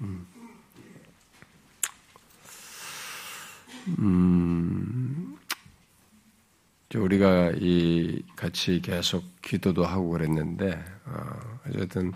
[0.00, 0.26] 음,
[6.94, 12.12] 우리가 이 같이 계속 기도도 하고 그랬는데 어, 어쨌든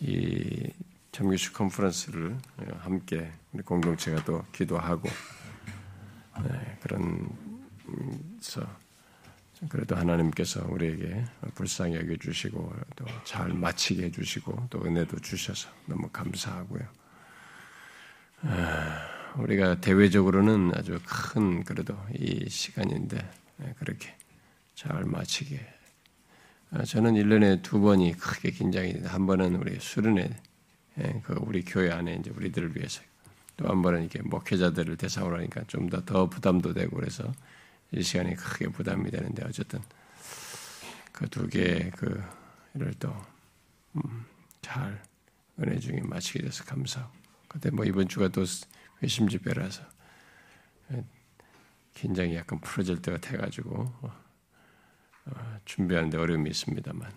[0.00, 0.70] 이
[1.12, 2.38] 정규식 컨퍼런스를
[2.78, 5.08] 함께 우리 공동체가 또 기도하고
[6.42, 7.28] 네, 그런
[8.40, 8.66] 서
[9.68, 11.24] 그래도 하나님께서 우리에게
[11.54, 16.82] 불쌍히 여겨주시고 또 잘 마치게 해주시고 또 은혜도 주셔서 너무 감사하고요.
[18.42, 23.18] 아, 우리가 대외적으로는 아주 큰 그래도 이 시간인데
[23.58, 24.14] 네, 그렇게
[24.74, 25.60] 잘 마치게.
[26.72, 29.14] 아, 저는 1년에 두 번이 크게 긴장이 됩니다.
[29.14, 30.28] 한 번은 우리 수련회,
[30.98, 33.02] 예, 그 우리 교회 안에 이제 우리들을 위해서
[33.56, 37.30] 또 한 번은 이렇게 목회자들을 대상으로 하니까 좀 더 더 부담도 되고 그래서
[37.92, 39.80] 이 시간이 크게 부담이 되는데 어쨌든
[41.12, 42.22] 그 두 개의 그
[42.74, 43.12] 일을 또잘
[43.96, 44.98] 음,
[45.60, 47.12] 은혜 중에 마치게 돼서 감사하고
[47.48, 48.44] 근데 뭐 이번 주가 또
[49.02, 49.84] 회심 집회라서
[51.94, 53.92] 긴장이 약간 풀어질 때가 돼가지고
[55.26, 57.12] 어, 준비하는데 어려움이 있습니다만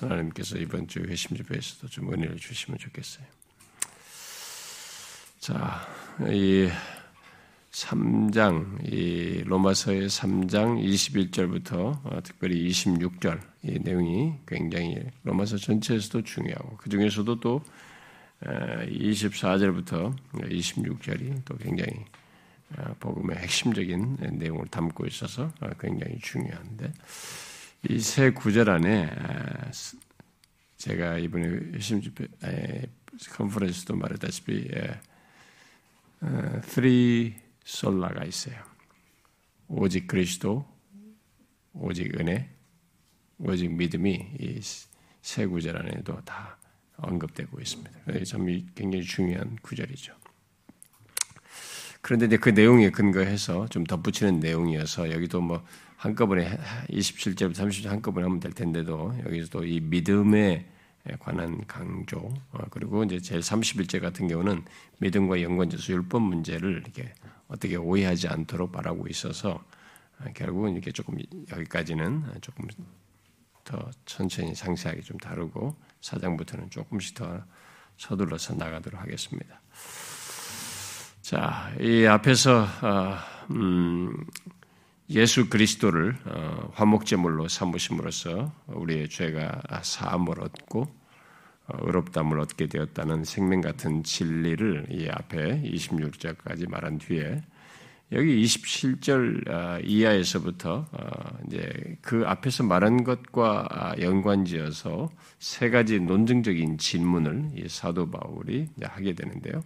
[0.00, 3.24] 하나님께서 이번 주 회심 집회에서도 좀 은혜를 주시면 좋겠어요.
[5.38, 5.86] 자,
[6.28, 6.68] 이
[7.70, 16.90] 3장, 이 로마서의 3장 21절부터 어, 특별히 26절 이 내용이 굉장히 로마서 전체에서도 중요하고 그
[16.90, 17.62] 중에서도 또
[18.42, 22.04] 24절부터 26절이 또 굉장히
[22.76, 26.92] 어, 복음의 핵심적인 내용을 담고 있어서 어, 굉장히 중요한데
[27.88, 29.10] 이 세 구절 안에
[30.76, 32.26] 제가 이번에 핵심 집회
[33.32, 34.68] 컨퍼런스도 말했다시피
[36.66, 37.34] three
[37.64, 38.56] 솔라가 있어요.
[39.68, 40.66] 오직 그리스도,
[41.72, 42.50] 오직 은혜,
[43.38, 44.60] 오직 믿음이 이
[45.22, 46.56] 세 구절 안에도 다
[46.96, 47.90] 언급되고 있습니다.
[48.24, 50.14] 참 굉장히 중요한 구절이죠.
[52.02, 55.62] 그런데 이제 그 내용에 근거해서 좀 덧붙이는 내용이어서 여기도 뭐
[55.96, 56.58] 한꺼번에
[56.88, 60.66] 27절부터 30절 한꺼번에 하면 될 텐데도 여기서도 이 믿음에
[61.18, 62.18] 관한 강조
[62.52, 64.64] 어, 그리고 이제 제 31절 같은 경우는
[64.98, 67.12] 믿음과 연관져서 율법 문제를 이렇게
[67.50, 69.62] 어떻게 오해하지 않도록 말하고 있어서
[70.18, 71.18] 아, 결국은 이렇게 조금
[71.50, 72.68] 여기까지는 조금
[73.64, 77.42] 더 천천히 상세하게 좀 다루고 사장부터는 조금씩 더
[77.98, 79.60] 서둘러서 나가도록 하겠습니다.
[81.20, 83.16] 자, 이 앞에서 어,
[83.50, 84.14] 음,
[85.10, 90.99] 예수 그리스도를 어, 화목제물로 삼으심으로써 우리의 죄가 사함을 얻고 어,
[91.80, 97.42] 의롭담을 얻게 되었다는 생명 같은 진리를 이 앞에 26절까지 말한 뒤에
[98.12, 100.86] 여기 27절 어, 이하에서부터
[101.46, 109.14] 이제 그 앞에서 말한 것과 아, 연관지어서 세 가지 논증적인 질문을 이 사도 바울이 하게
[109.14, 109.62] 되는데요.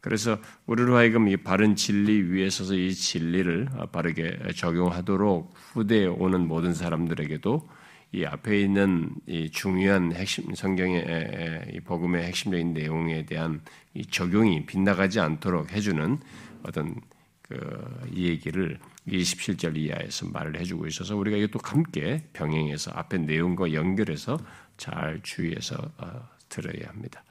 [0.00, 6.74] 그래서 우리로 하여금 이 바른 진리 위에 서서 이 진리를 바르게 적용하도록 후대에 오는 모든
[6.74, 7.68] 사람들에게도
[8.12, 13.60] 이 앞에 있는 이 중요한 핵심 성경의 이 복음의 핵심적인 내용에 대한
[13.94, 16.18] 이 적용이 빗나가지 않도록 해주는
[16.64, 17.00] 어떤
[17.42, 18.78] 그이 얘기를
[19.08, 24.38] 27절 이하에서 말을 해주고 있어서 우리가 이것도 함께 병행해서 앞에 내용과 연결해서
[24.76, 27.22] 잘 주의해서 어, 들어야 합니다.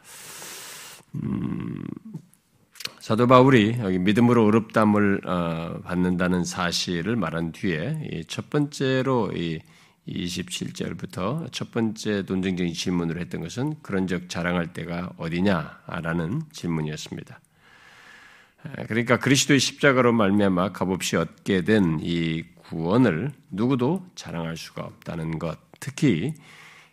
[1.15, 1.83] 음,
[2.99, 9.59] 사도 바울이 여기 믿음으로 의롭담을 어, 받는다는 사실을 말한 뒤에 첫 번째로 이
[10.07, 17.39] 27절부터 첫 번째 논쟁적인 질문을 했던 것은 그런적 자랑할 때가 어디냐라는 질문이었습니다.
[18.87, 26.33] 그러니까 그리스도의 십자가로 말미암아 값없이 얻게 된 이 구원을 누구도 자랑할 수가 없다는 것, 특히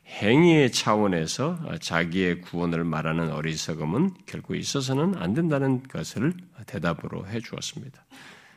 [0.06, 6.32] 행위의 차원에서 자기의 구원을 말하는 어리석음은 결코 있어서는 안 된다는 것을
[6.66, 8.04] 대답으로 해 주었습니다.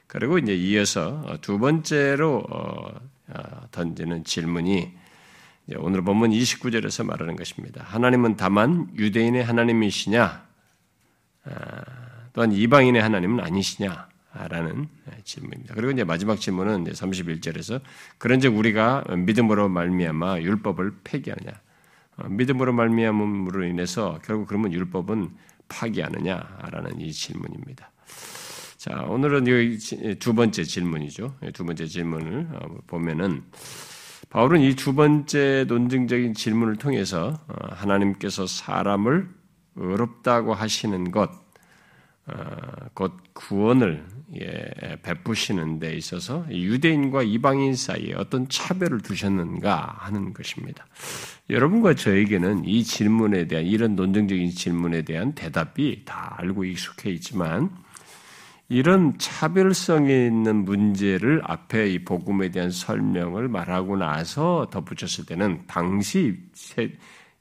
[0.08, 3.00] 그리고 이제 이어서 두 번째로 어, 어,
[3.72, 4.94] 던지는 질문이
[5.78, 7.84] 오늘 본문 29절에서 말하는 것입니다.
[7.84, 10.46] 하나님은 다만 유대인의 하나님이시냐?
[11.46, 11.82] 아,
[12.34, 14.10] 또한 이방인의 하나님은 아니시냐?
[14.48, 14.88] 라는
[15.24, 15.74] 질문입니다.
[15.74, 17.82] 그리고 이제 마지막 질문은 이제 31절에서
[18.20, 21.60] 그런즉 우리가 믿음으로 말미암아 율법을 폐기하느냐?
[22.18, 25.30] 어, 믿음으로 말미암음으로 인해서 결국 그러면 율법은
[25.68, 27.92] 파기하느냐라는 이 질문입니다.
[28.80, 29.44] 자, 오늘은
[30.20, 31.36] 두 번째 질문이죠.
[31.52, 33.44] 두 번째 질문을 어, 보면은
[34.30, 39.28] 바울은 이 두 번째 논증적인 질문을 통해서 어, 하나님께서 사람을
[39.76, 41.30] 의롭다고 하시는 것,
[42.94, 44.06] 곧 구원을
[44.40, 50.88] 예, 베푸시는 데 있어서 유대인과 이방인 사이에 어떤 차별을 두셨는가 하는 것입니다.
[51.50, 57.72] 여러분과 저에게는 이 질문에 대한 이런 논쟁적인 질문에 대한 대답이 다 알고 익숙해 있지만
[58.72, 66.38] 이런 차별성이 있는 문제를 앞에 이 복음에 대한 설명을 말하고 나서 덧붙였을 때는 당시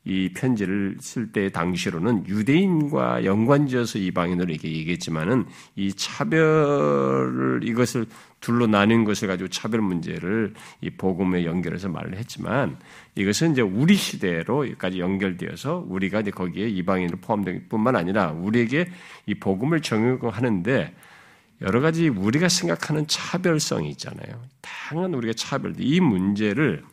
[0.05, 5.45] 이 편지를 쓸 때 당시로는 유대인과 연관지어서 이방인으로 얘기했지만은
[5.77, 8.07] 이 차별을 이것을
[8.41, 12.79] 둘로 나뉜 것을 가지고 차별 문제를 이 복음에 연결해서 말을 했지만
[13.17, 18.89] 이것은 이제 우리 시대로까지 연결되어서 우리가 이제 거기에 이방인으로 포함될 뿐만 아니라 우리에게
[19.27, 20.95] 이 복음을 적용하는데
[21.61, 24.41] 여러 가지 우리가 생각하는 차별성이 있잖아요.
[24.61, 26.85] 다양한 우리가 차별, 이 문제를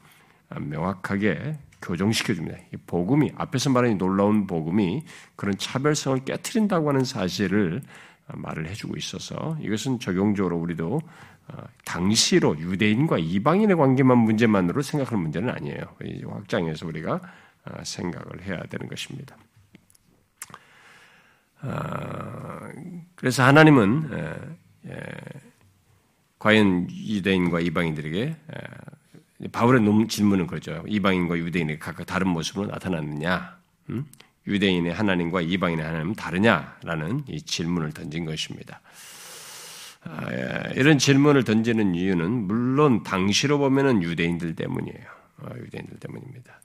[0.49, 2.57] 명확하게 교정시켜 줍니다.
[2.73, 5.03] 이 복음이 앞에서 말한 놀라운 복음이
[5.35, 7.81] 그런 차별성을 깨뜨린다고 하는 사실을
[8.27, 10.99] 말을 해주고 있어서 이것은 적용적으로 우리도
[11.47, 15.95] 어, 당시로 유대인과 이방인의 관계만 문제만으로 생각하는 문제는 아니에요.
[16.27, 17.21] 확장해서 우리가
[17.65, 19.37] 어, 생각을 해야 되는 것입니다.
[21.65, 22.59] 어,
[23.15, 24.55] 그래서 하나님은
[26.39, 28.35] 과연 유대인과 이방인들에게
[29.51, 30.83] 바울의 질문은 그렇죠.
[30.87, 33.57] 이방인과 유대인이 각각 다른 모습으로 나타났느냐?
[33.89, 34.05] 음?
[34.47, 38.81] 유대인의 하나님과 이방인의 하나님은 다르냐라는 이 질문을 던진 것입니다.
[40.03, 40.73] 아, 예.
[40.75, 45.05] 이런 질문을 던지는 이유는 물론 당시로 보면은 유대인들 때문이에요.
[45.39, 46.61] 어, 유대인들 때문입니다.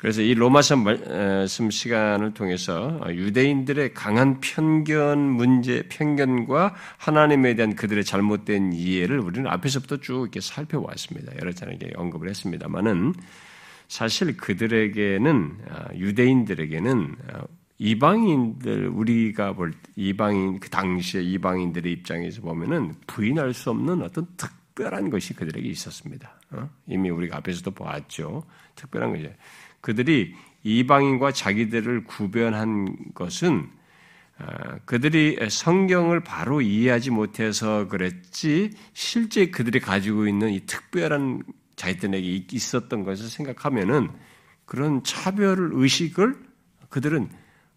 [0.00, 8.72] 그래서 이 로마서 말씀 시간을 통해서 유대인들의 강한 편견 문제, 편견과 하나님에 대한 그들의 잘못된
[8.72, 11.32] 이해를 우리는 앞에서부터 쭉 이렇게 살펴왔습니다.
[11.38, 13.12] 여러 차례 언급을 했습니다만은
[13.88, 17.42] 사실 그들에게는 아, 유대인들에게는 아,
[17.76, 25.34] 이방인들 우리가 볼 이방인 그 당시에 이방인들의 입장에서 보면은 부인할 수 없는 어떤 특별한 것이
[25.34, 26.40] 그들에게 있었습니다.
[26.52, 26.70] 어?
[26.86, 28.44] 이미 우리가 앞에서도 보았죠.
[28.76, 29.28] 특별한 거죠.
[29.80, 33.70] 그들이 이방인과 자기들을 구별한 것은
[34.38, 34.46] 어,
[34.86, 41.42] 그들이 성경을 바로 이해하지 못해서 그랬지 실제 그들이 가지고 있는 이 특별한
[41.76, 44.10] 자기들에게 있었던 것을 생각하면은
[44.64, 46.36] 그런 차별 의식을
[46.88, 47.28] 그들은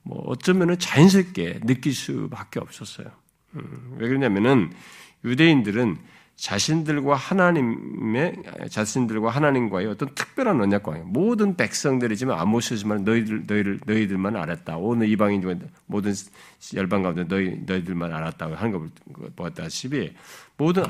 [0.03, 3.07] 뭐 어쩌면은 자연스럽게 느낄 수밖에 없었어요.
[3.55, 4.71] 음, 왜 그러냐면은
[5.23, 5.97] 유대인들은
[6.35, 14.77] 자신들과 하나님의 자신들과 하나님과의 어떤 특별한 언약 관계, 모든 백성들이지만 아모스지만 너희들 너희를 너희들만 알았다.
[14.77, 16.13] 오늘 이방인 중에 모든
[16.73, 18.89] 열방 가운데 너희 너희들만 알았다고 하는 걸
[19.35, 20.13] 보았다시피
[20.57, 20.83] 모든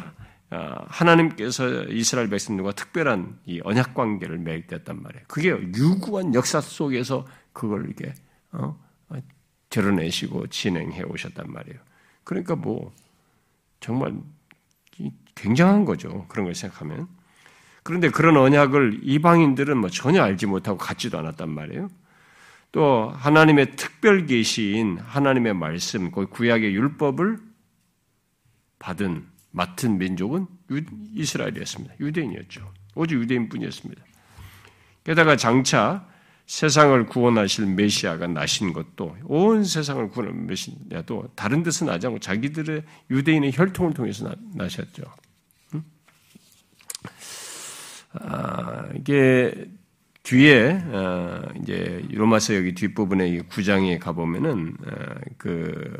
[0.50, 5.26] 어, 하나님께서 이스라엘 백성들과 특별한 이 언약 관계를 맺었단 말이에요.
[5.28, 8.14] 그게 유구한 역사 속에서 그걸 이렇게
[8.52, 8.78] 어?
[9.74, 11.80] 드러내시고 진행해 오셨단 말이에요.
[12.24, 12.94] 그러니까 뭐
[13.80, 14.14] 정말
[15.36, 16.26] 굉장한 거죠.
[16.28, 17.08] 그런 걸 생각하면.
[17.84, 21.90] 그런데 그런 언약을 이방인들은 뭐 전혀 알지 못하고 갖지도 않았단 말이에요.
[22.72, 27.38] 또 하나님의 특별 계시인 하나님의 말씀, 그 구약의 율법을
[28.80, 30.48] 받은 맡은 민족은
[31.14, 31.96] 이스라엘이었습니다.
[32.00, 32.72] 유대인이었죠.
[32.96, 34.04] 오직 유대인뿐이었습니다.
[35.04, 36.08] 게다가 장차
[36.46, 43.52] 세상을 구원하실 메시아가 나신 것도 온 세상을 구원할 메시아도 다른 데서 나지 않고 자기들의 유대인의
[43.54, 45.04] 혈통을 통해서 나, 셨죠
[48.22, 49.68] 아, 이게
[50.24, 56.00] 뒤에 어, 이제 로마서 여기 뒷부분에 구장에 가 보면은 어, 그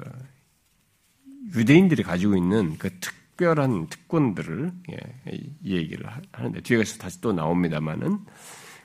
[1.56, 8.20] 유대인들이 가지고 있는 그 특별한 특권들을 예, 이 얘기를 하는데 뒤에 가서 다시 또 나옵니다만은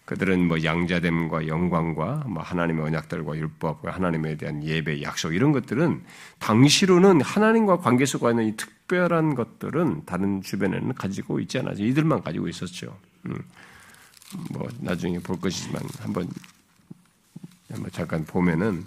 [0.08, 6.02] 그들은 뭐 양자됨과 영광과 뭐 하나님의 언약들과 율법과 하나님에 대한 예배, 약속 이런 것들은
[6.38, 11.74] 당시로는 하나님과 관계 속에 있는 이 특별한 것들은 다른 주변에는 가지고 있지 않아요.
[11.76, 12.96] 이들만 가지고 있었죠.
[13.26, 13.42] 음.
[14.50, 16.28] 뭐 나중에 볼 것이지만 한번
[17.70, 18.86] 한번 잠깐 보면은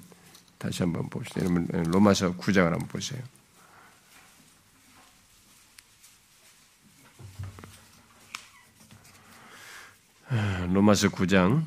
[0.57, 1.41] 다시 한번 봅시다.
[1.41, 3.21] 여러분 로마서 9장을 한번 보세요.
[10.71, 11.63] 로마서 9장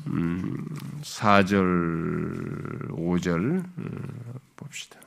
[1.01, 4.99] 4절 음, 5절 음, 봅시다.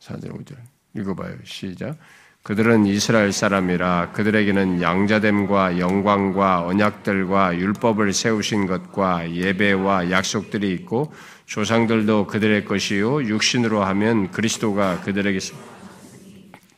[0.00, 0.56] 4절 5절
[0.94, 1.36] 읽어봐요.
[1.44, 1.98] 시작.
[2.48, 11.12] 그들은 이스라엘 사람이라 그들에게는 양자됨과 영광과 언약들과 율법을 세우신 것과 예배와 약속들이 있고
[11.44, 15.54] 조상들도 그들의 것이요 육신으로 하면 그리스도가 그들에게서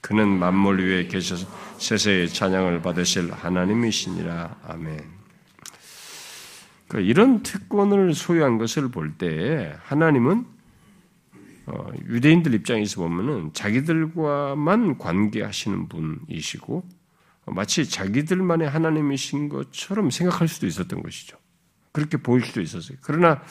[0.00, 1.46] 그는 만물 위에 계셔서
[1.78, 5.04] 세세의 찬양을 받으실 하나님이시니라 아멘.
[6.88, 10.59] 그러니까 이런 특권을 소유한 것을 볼 때 하나님은 어,
[12.08, 16.84] 유대인들 입장에서 보면은 자기들과만 관계하시는 분이시고
[17.46, 21.36] 마치 자기들만의 하나님이신 것처럼 생각할 수도 있었던 것이죠.
[21.92, 22.98] 그렇게 보일 수도 있었어요.
[23.02, 23.42] 그러나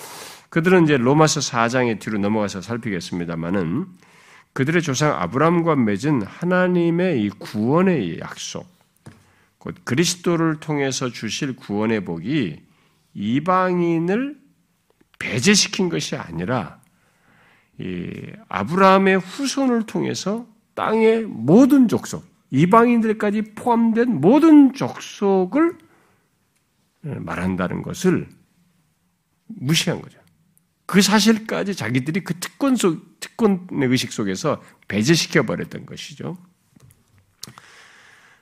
[0.50, 3.86] 그들은 이제 로마서 4장의 뒤로 넘어가서 살피겠습니다만은
[4.54, 8.68] 그들의 조상 아브람과 맺은 하나님의 이 구원의 약속,
[9.58, 12.62] 곧 그리스도를 통해서 주실 구원의 복이
[13.14, 14.38] 이방인을
[15.20, 16.79] 배제시킨 것이 아니라 이
[18.50, 20.46] 아브라함의 후손을 통해서
[20.76, 25.78] 땅의 모든 족속, 이방인들까지 포함된 모든 족속을
[27.02, 28.28] 말한다는 것을
[29.48, 30.20] 무시한 거죠.
[30.86, 36.38] 그 사실까지 자기들이 그 특권 속, 특권의 의식 속에서 배제시켜 버렸던 것이죠.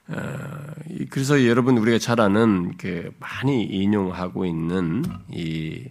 [0.08, 0.74] 어,
[1.10, 2.77] 그래서 여러분 우리가 잘 아는
[3.20, 5.89] 많이 인용하고 있는 이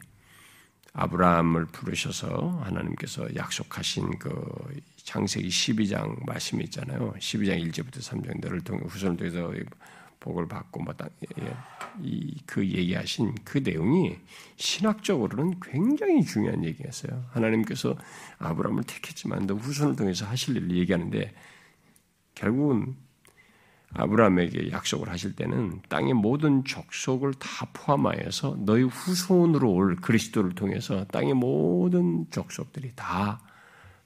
[0.99, 7.13] 아브라함을 부르셔서 하나님께서 약속하신 그 창세기 12장 말씀이 있잖아요.
[7.19, 9.53] 12장 1절부터 3절 너를 통해 후손을 통해서
[10.21, 14.17] 복을 받고 뭐그 얘기하신 그 내용이
[14.57, 17.27] 신학적으로는 굉장히 중요한 얘기였어요.
[17.31, 17.95] 하나님께서
[18.39, 21.35] 아브라함을 택했지만 너 후손을 통해서 하실 일을 얘기하는데
[22.35, 22.97] 결국은
[23.97, 31.35] 아브라함에게 약속을 하실 때는 땅의 모든 족속을 다 포함하여서 너희 후손으로 올 그리스도를 통해서 땅의
[31.35, 33.41] 모든 족속들이 다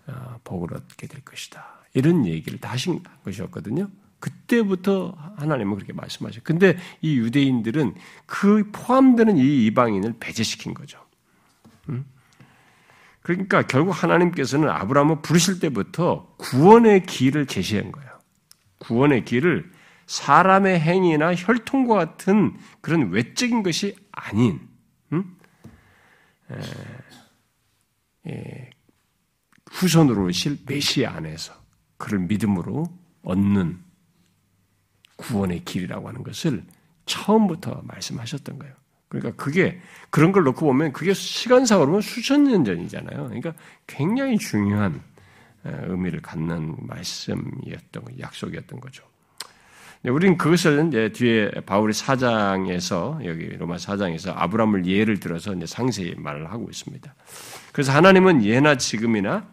[0.07, 1.65] 어, 복을 얻게 될 것이다.
[1.95, 3.89] 이런 얘기를 다 하신 것이었거든요.
[4.21, 6.43] 그때부터 하나님은 그렇게 말씀하셔요.
[6.45, 7.95] 근데 이 유대인들은
[8.27, 11.01] 그 포함되는 이 이방인을 배제시킨 거죠.
[13.23, 18.11] 그러니까 결국 하나님께서는 아브라함을 부르실 때부터 구원의 길을 제시한 거예요.
[18.79, 19.71] 구원의 길을
[20.11, 24.69] 사람의 행위나 혈통과 같은 그런 외적인 것이 아닌
[25.13, 25.37] 음?
[26.51, 28.71] 에, 에,
[29.71, 31.55] 후손으로 오실 메시아 안에서
[31.97, 32.87] 그를 믿음으로
[33.23, 33.79] 얻는
[35.15, 36.65] 구원의 길이라고 하는 것을
[37.07, 38.75] 처음부터 말씀하셨던 거예요.
[39.09, 43.27] 그러니까 그게 그런 걸 놓고 보면 그게 시간상으로 보면 수천 년 전이잖아요.
[43.27, 43.55] 그러니까
[43.87, 45.01] 굉장히 중요한
[45.63, 49.10] 의미를 갖는 말씀이었던 약속이었던 거죠.
[50.05, 56.51] 우리는 그것을 이제 뒤에 바울의 사장에서 여기 로마 사장에서 아브라함을 예를 들어서 이제 상세히 말을
[56.51, 57.15] 하고 있습니다.
[57.73, 59.47] 그래서 하나님은 예나 지금이나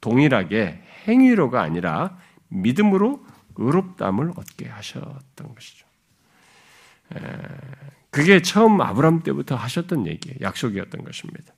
[0.00, 2.18] 동일하게 행위로가 아니라
[2.48, 5.86] 믿음으로 의롭담을 얻게 하셨던 것이죠.
[8.10, 10.38] 그게 처음 아브라함 때부터 하셨던 얘기예요.
[10.40, 11.54] 약속이었던 것입니다.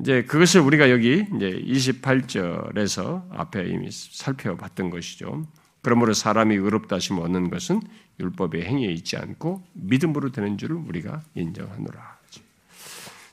[0.00, 5.46] 이제 그것을 우리가 여기 이제 28절에서 앞에 이미 살펴봤던 것이죠.
[5.86, 7.80] 그러므로 사람이 의롭다 하심 얻는 것은
[8.18, 12.18] 율법의 행위에 있지 않고 믿음으로 되는 줄을 우리가 인정하노라.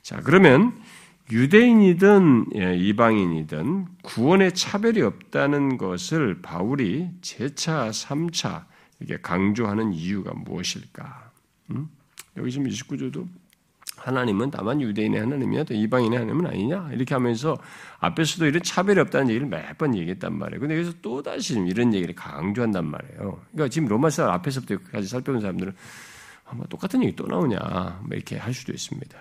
[0.04, 0.80] 자, 그러면
[1.32, 8.66] 유대인이든 예, 이방인이든 구원의 차별이 없다는 것을 바울이 제차, 3차
[9.00, 11.32] 이렇게 강조하는 이유가 무엇일까?
[11.72, 11.90] 음?
[12.38, 13.28] 여기 지금 29조도
[14.04, 17.58] 하나님은 다만 유대인의 하나님이냐, 또 이방인의 하나님은 아니냐 이렇게 하면서
[18.00, 20.60] 앞에서도 이런 차별이 없다는 얘기를 몇 번 얘기했단 말이에요.
[20.60, 23.40] 근데 여기서 또 다시 이런 얘기를 강조한단 말이에요.
[23.52, 25.74] 그러니까 지금 로마서 앞에서부터까지 살펴본 사람들은
[26.46, 29.18] 아, 뭐 똑같은 얘기 또 나오냐 뭐 이렇게 할 수도 있습니다.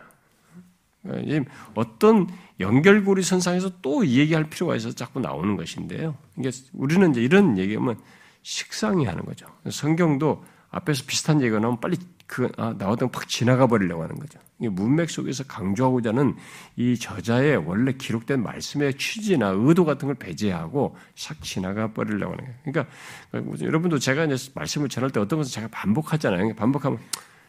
[1.03, 2.29] 그러니까 어떤
[2.61, 6.17] 연결고리 선상에서 또 얘기할 필요가 있어서 자꾸 나오는 것인데요.
[6.39, 7.99] 이게 우리는 이제 이런 얘기하면
[8.43, 9.47] 식상이 하는 거죠.
[9.71, 11.97] 성경도 앞에서 비슷한 얘기가 나오면 빨리
[12.33, 14.41] 그 아, 나오던 팍 지나가 버리려고 하는 거죠.
[14.59, 16.35] 이 문맥 속에서 강조하고자 하는
[16.77, 22.59] 이 저자의 원래 기록된 말씀의 취지나 의도 같은 걸 배제하고 싹 지나가 버리려고 하는 거예요.
[22.65, 26.55] 그러니까 여러분도 제가 이제 말씀을 전할 때 어떤 것을 제가 반복하잖아요.
[26.55, 26.99] 반복하면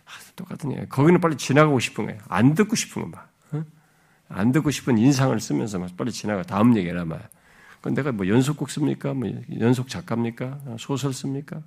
[0.03, 0.85] 아, 똑같은 얘기.
[0.89, 2.19] 거기는 빨리 지나가고 싶은 거예요.
[2.27, 3.27] 안 듣고 싶은 거 봐.
[4.27, 7.29] 안 듣고 싶은 인상을 쓰면서 막 빨리 지나가 다음 얘기라 말.
[7.77, 9.13] 그건 내가 뭐 연속곡 씁니까?
[9.13, 10.59] 뭐 연속 작가입니까?
[10.77, 11.61] 소설 씁니까?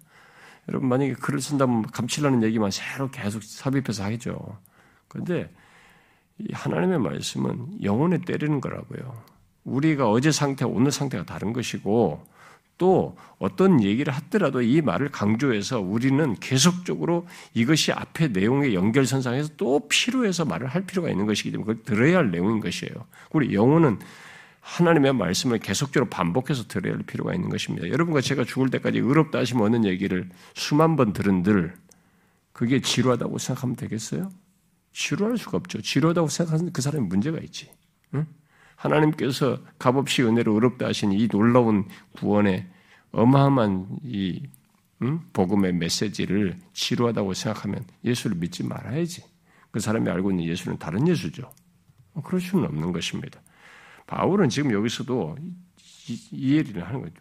[0.69, 4.59] 여러분 만약에 글을 쓴다면 감칠라는 얘기만 새로 계속 삽입해서 하겠죠.
[5.09, 5.51] 그런데
[6.53, 9.23] 하나님의 말씀은 영혼에 때리는 거라고요.
[9.65, 12.25] 우리가 어제 상태와 오늘 상태가 다른 것이고
[12.79, 20.45] 또 어떤 얘기를 하더라도 이 말을 강조해서 우리는 계속적으로 이것이 앞에 내용의 연결선상에서 또 필요해서
[20.45, 22.93] 말을 할 필요가 있는 것이기 때문에 그걸 들어야 할 내용인 것이에요.
[23.33, 23.99] 우리 영혼은
[24.67, 27.89] 하나님의 말씀을 계속적으로 반복해서 들어야 할 필요가 있는 것입니다.
[27.89, 31.73] 여러분과 제가 죽을 때까지 의롭다 하시면 얻는 얘기를 수만 번 들은들
[32.53, 34.33] 그게 지루하다고 생각하면 되겠어요?
[34.93, 35.81] 지루할 수가 없죠.
[35.81, 37.71] 지루하다고 생각하는 그 사람이 문제가 있지.
[38.15, 38.27] 응?
[38.75, 42.67] 하나님께서 값없이 은혜로 의롭다 하신 이 놀라운 구원의
[43.13, 44.43] 어마어마한 이
[45.03, 45.21] 응?
[45.33, 49.23] 복음의 메시지를 지루하다고 생각하면 예수를 믿지 말아야지.
[49.71, 51.53] 그 사람이 알고 있는 예수는 다른 예수죠.
[52.25, 53.41] 그럴 수는 없는 것입니다.
[54.07, 55.37] 바울은 지금 여기서도
[56.31, 57.15] 이해를 하는 거죠.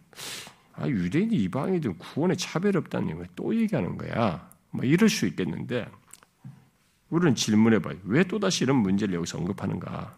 [0.74, 4.50] 아, 유대인이 이방이든 구원에 차별 없다는 왜또 얘기하는 거야?
[4.70, 5.88] 뭐 이럴 수 있겠는데
[7.08, 7.98] 우리는 질문해봐요.
[8.04, 10.16] 왜 또다시 이런 문제를 여기서 언급하는가?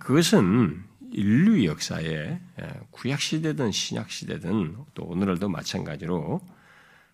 [0.00, 2.40] 그것은 인류 역사에
[2.90, 6.40] 구약 시대든 신약 시대든 또 오늘날도 마찬가지로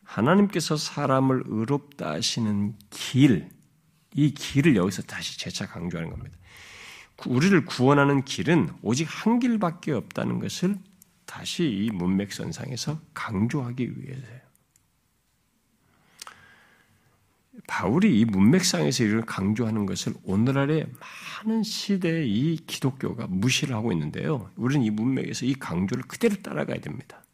[0.04, 3.48] 하나님께서 사람을 의롭다 하시는 길,
[4.14, 6.36] 이 길을 여기서 다시 재차 강조하는 겁니다.
[7.26, 10.78] 우리를 구원하는 길은 오직 한 길밖에 없다는 것을
[11.26, 14.40] 다시 이 문맥선상에서 강조하기 위해서예요.
[17.66, 20.86] 바울이 이 문맥상에서 이를 강조하는 것을 오늘날의
[21.44, 24.50] 많은 시대의 이 기독교가 무시를 하고 있는데요.
[24.56, 27.24] 우리는 이 문맥에서 이 강조를 그대로 따라가야 됩니다.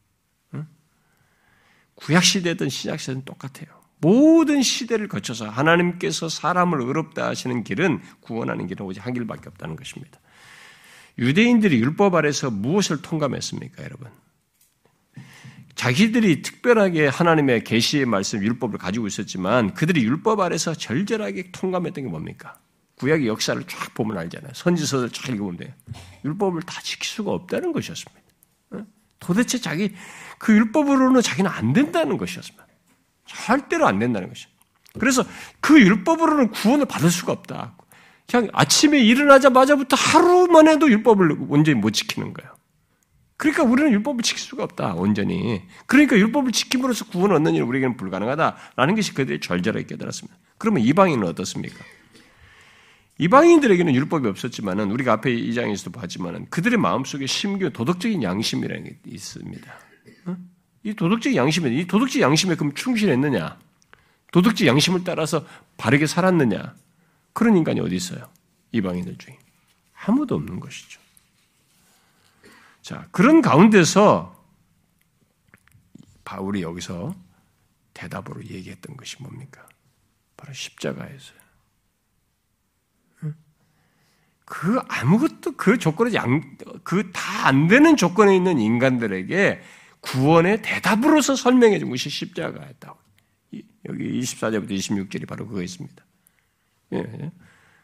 [1.97, 3.76] 구약 시대든 신약 시대든 똑같아요.
[3.99, 10.21] 모든 시대를 거쳐서 하나님께서 사람을 의롭다 하시는 길은 구원하는 길은 오직 한 길밖에 없다는 것입니다.
[11.19, 14.09] 유대인들이 율법 아래서 무엇을 통감했습니까, 여러분?
[15.75, 22.59] 자기들이 특별하게 하나님의 계시의 말씀 율법을 가지고 있었지만 그들이 율법 아래서 절절하게 통감했던 게 뭡니까?
[22.97, 24.53] 구약의 역사를 쫙 보면 알잖아요.
[24.55, 25.73] 선지서를 쫙 읽어보면 돼요.
[26.25, 28.23] 율법을 다 지킬 수가 없다는 것이었습니다.
[29.19, 29.95] 도대체 자기
[30.39, 32.66] 그 율법으로는 자기는 안 된다는 것이었습니다.
[33.27, 34.47] 절대로 안 된다는 것이.
[34.99, 35.25] 그래서
[35.61, 37.77] 그 율법으로는 구원을 받을 수가 없다.
[38.29, 42.57] 그냥 아침에 일어나자마자부터 하루만 해도 율법을 온전히 못 지키는 거예요.
[43.37, 45.63] 그러니까 우리는 율법을 지킬 수가 없다, 온전히.
[45.85, 50.37] 그러니까 율법을 지킴으로써 구원을 얻는 일은 우리에게는 불가능하다라는 것이 그들이 절절하게 깨달았습니다.
[50.59, 51.77] 그러면 이방인은 어떻습니까?
[53.19, 59.86] 이방인들에게는 율법이 없었지만은 우리가 앞에 이 장에서도 봤지만은 그들의 마음속에 심겨 도덕적인 양심이라는 게 있습니다.
[60.87, 60.91] 어?
[60.91, 63.59] 이 도덕적 양심에 이 도덕적 양심에 그럼 충실했느냐?
[64.33, 65.45] 도덕적 양심을 따라서
[65.77, 66.75] 바르게 살았느냐?
[67.33, 68.31] 그런 인간이 어디 있어요?
[68.73, 69.39] 이방인들 중에
[70.05, 71.01] 아무도 없는 것이죠.
[72.83, 74.35] 자, 그런 가운데서
[76.25, 77.15] 바울이 여기서
[77.95, 79.67] 대답으로 얘기했던 것이 뭡니까?
[80.37, 81.47] 바로 십자가에서요.
[84.45, 89.61] 그 아무것도 그 조건에 양, 그 다 안 되는 조건에 있는 인간들에게
[90.07, 92.99] 구원의 대답으로서 설명해 준 것이 십자가였다고.
[93.89, 96.05] 여기 24절부터 26절이 바로 그거 있습니다.
[96.95, 97.33] 예, 예.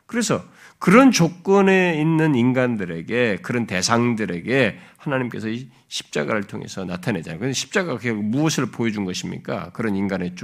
[0.06, 0.44] 그래서
[0.78, 7.38] 그런 조건에 있는 인간들에게 그런 대상들에게 하나님께서 이 십자가를 통해서 나타내잖아요.
[7.38, 9.70] 그런데 십자가가 결국 무엇을 보여준 것입니까?
[9.72, 10.34] 그런 인간의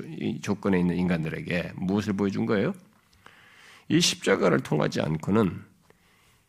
[0.43, 2.73] 조 건에 있는 인간들에게 무엇을 보여준 거예요?
[3.89, 5.61] 이 십자가를 통하지 않고는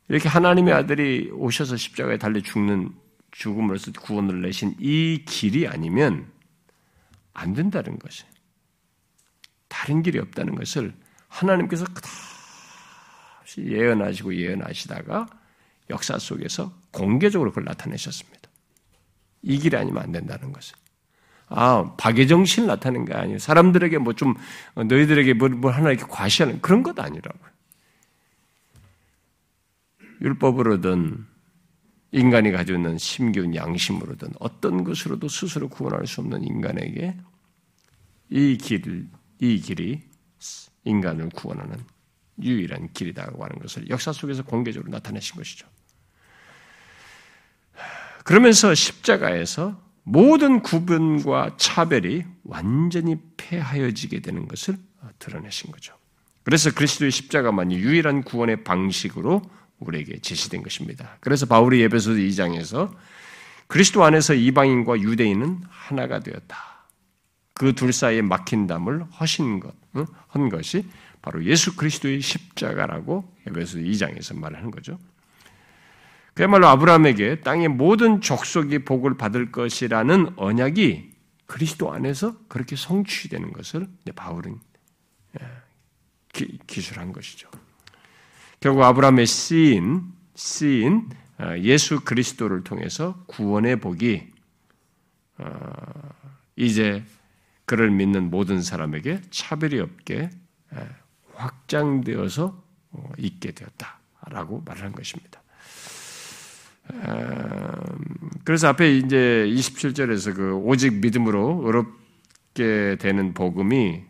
[0.08, 2.92] 이렇게 하나님의 아들이 오셔서 십자가에 달려 죽는
[3.32, 6.32] 죽음으로써 구원을 내신 이 길이 아니면
[7.34, 8.24] 안 된다는 것이
[9.68, 10.94] 다른 길이 없다는 것을
[11.28, 15.28] 하나님께서 끝없이 예언하시고 예언하시다가
[15.90, 18.50] 역사 속에서 공개적으로 그걸 나타내셨습니다.
[19.42, 20.76] 이 길이 아니면 안 된다는 것을.
[21.48, 23.40] 아, 박애정신 나타낸 게 아니에요.
[23.40, 24.36] 사람들에게 뭐 좀,
[24.76, 27.50] 너희들에게 뭘, 뭘 하나 이렇게 과시하는 그런 것 아니라고요.
[30.22, 31.26] 율법으로든
[32.12, 37.16] 인간이 가지고 있는 심기운 양심으로든 어떤 것으로도 스스로 구원할 수 없는 인간에게
[38.30, 39.08] 이 길,
[39.40, 40.02] 이 길이
[40.84, 41.78] 인간을 구원하는
[42.42, 45.68] 유일한 길이다고 하는 것을 역사 속에서 공개적으로 나타내신 것이죠.
[48.24, 54.78] 그러면서 십자가에서 모든 구분과 차별이 완전히 폐하여지게 되는 것을
[55.20, 55.96] 드러내신 거죠.
[56.44, 59.42] 그래서 그리스도의 십자가만이 유일한 구원의 방식으로
[59.80, 61.18] 우리에게 제시된 것입니다.
[61.20, 62.94] 그래서 바울이 예배소 2장에서
[63.68, 66.70] 그리스도 안에서 이방인과 유대인은 하나가 되었다.
[67.60, 69.76] 그 둘 사이에 막힌 담을 허신 것,
[70.28, 70.86] 한 것이
[71.22, 74.98] 바로 예수 그리스도의 십자가라고 에베소 2장에서 말하는 거죠.
[76.34, 81.12] 그야말로 아브라함에게 땅의 모든 족속이 복을 받을 것이라는 언약이
[81.48, 84.58] 그리스도 안에서 그렇게 성취되는 것을 바울은
[85.42, 87.50] 예, 기술한 것이죠.
[88.60, 90.04] 결국 아브라함의 씨인
[90.36, 94.28] 씨인 어, 예수 그리스도를 통해서 구원의 복이
[95.38, 95.50] 어,
[96.58, 97.04] 이제
[97.66, 100.30] 그를 믿는 모든 사람에게 차별이 없게
[101.34, 105.42] 확장되어서 어, 있게 되었다라고 말하는 것입니다.
[108.44, 114.04] 그래서 앞에 이제 27절에서 그 오직 믿음으로 의롭게 되는 복음이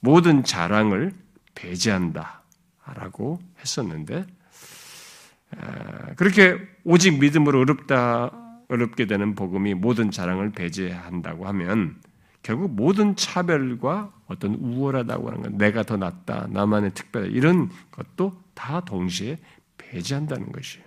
[0.00, 1.12] 모든 자랑을
[1.54, 2.41] 배제한다.
[2.84, 4.26] 라고 했었는데,
[6.16, 8.32] 그렇게 오직 믿음으로 어렵다,
[8.68, 11.96] 어렵게 되는 복음이 모든 자랑을 배제한다고 하면
[12.42, 18.80] 결국 모든 차별과 어떤 우월하다고 하는 건 내가 더 낫다, 나만의 특별하다, 이런 것도 다
[18.80, 19.38] 동시에
[19.78, 20.84] 배제한다는 것이에요.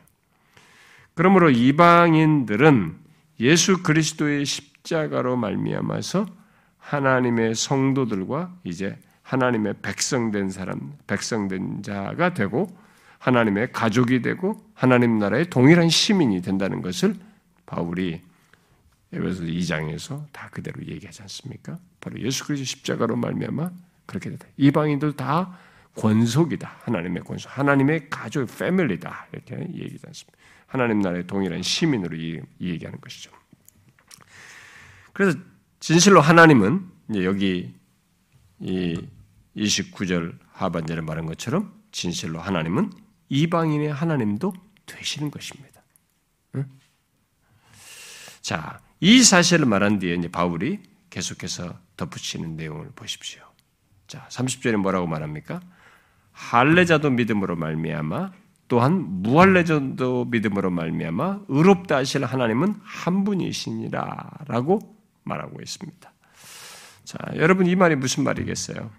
[1.14, 2.96] 그러므로 이방인들은
[3.40, 6.26] 예수 그리스도의 십자가로 말미암아서
[6.80, 12.68] 하나님의 성도들과 이제 하나님의 백성된 사람, 백성된 자가 되고
[13.18, 17.16] 하나님의 가족이 되고 하나님 나라의 동일한 시민이 된다는 것을
[17.66, 18.22] 바울이
[19.12, 21.80] 에베소 2장에서 다 그대로 얘기하지 않습니까?
[22.00, 23.72] 바로 예수 그리스도 십자가로 말미암아
[24.06, 24.46] 그렇게 됐다.
[24.58, 25.58] 이방인들 다
[25.96, 26.82] 권속이다.
[26.82, 29.28] 하나님의 권속, 하나님의 가족, 패밀리다.
[29.32, 30.38] 이렇게 얘기하지 않습니까?
[30.68, 33.32] 하나님 나라의 동일한 시민으로 이, 이 얘기하는 것이죠.
[35.14, 35.40] 그래서
[35.80, 36.86] 진실로 하나님은
[37.24, 37.74] 여기
[38.60, 39.02] 이
[39.56, 42.92] 29절 하반절에 말한 것처럼 진실로 하나님은
[43.30, 44.54] 이방인의 하나님도
[44.86, 45.82] 되시는 것입니다.
[46.56, 46.66] 응?
[48.42, 53.42] 자, 이 사실을 말한 뒤에 이제 바울이 계속해서 덧붙이는 내용을 보십시오.
[54.08, 55.62] 자, 30절에 뭐라고 말합니까?
[56.32, 58.32] 할례자도 믿음으로 말미암아
[58.68, 66.15] 또한 무할례자도 믿음으로 말미암아 의롭다 하실 하나님은 한 분이시니라라고 말하고 있습니다.
[67.06, 68.90] 자, 여러분 이 말이 무슨 말이겠어요?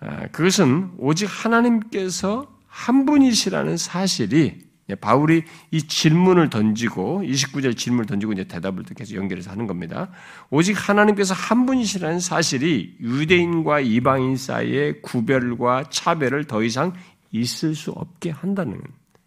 [0.00, 4.66] 아, 그것은 오직 하나님께서 한 분이시라는 사실이
[5.00, 10.10] 바울이 이 질문을 던지고 29절 질문을 던지고 이제 대답을 계속 연결해서 하는 겁니다.
[10.48, 16.94] 오직 하나님께서 한 분이시라는 사실이 유대인과 이방인 사이의 구별과 차별을 더 이상
[17.30, 18.80] 있을 수 없게 한다는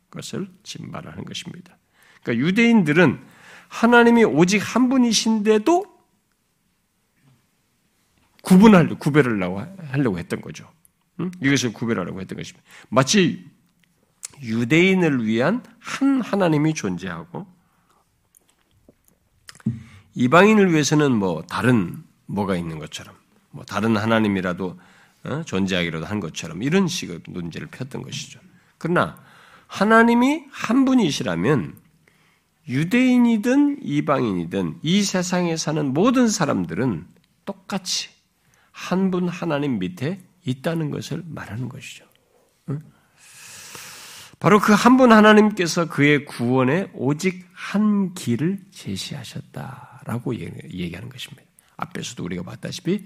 [0.09, 0.47] 것을
[0.79, 1.77] 말하는 것입니다.
[2.23, 3.19] 그러니까 유대인들은
[3.67, 5.90] 하나님이 오직 한 분이신데도
[8.41, 10.69] 구분하려 구별하려고 하려고 했던 거죠.
[11.19, 11.31] 응?
[11.41, 12.63] 이것을 구별하려고 했던 것입니다.
[12.89, 13.45] 마치
[14.41, 17.45] 유대인을 위한 한 하나님이 존재하고
[20.13, 23.15] 이방인을 위해서는 뭐 다른 뭐가 있는 것처럼
[23.51, 24.79] 뭐 다른 하나님이라도
[25.23, 25.43] 어?
[25.45, 28.39] 존재하기라도 한 것처럼 이런 식의 논제를 폈던 것이죠.
[28.77, 29.21] 그러나
[29.67, 31.75] 하나님이 한 분이시라면
[32.67, 37.07] 유대인이든 이방인이든 이 세상에 사는 모든 사람들은
[37.45, 38.09] 똑같이
[38.71, 42.05] 한 분 하나님 밑에 있다는 것을 말하는 것이죠.
[44.39, 51.43] 바로 그 한 분 하나님께서 그의 구원에 오직 한 길을 제시하셨다라고 얘기하는 것입니다.
[51.77, 53.05] 앞에서도 우리가 봤다시피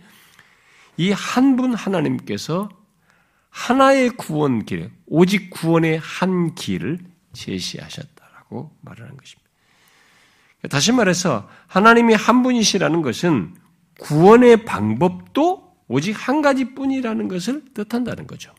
[0.97, 2.69] 이 한 분 하나님께서
[3.49, 6.99] 하나의 구원 길, 오직 구원의 한 길을
[7.33, 9.49] 제시하셨다라고 말하는 것입니다.
[10.69, 13.55] 다시 말해서 하나님이 한 분이시라는 것은
[13.99, 18.53] 구원의 방법도 오직 한 가지뿐이라는 것을 뜻한다는 거죠.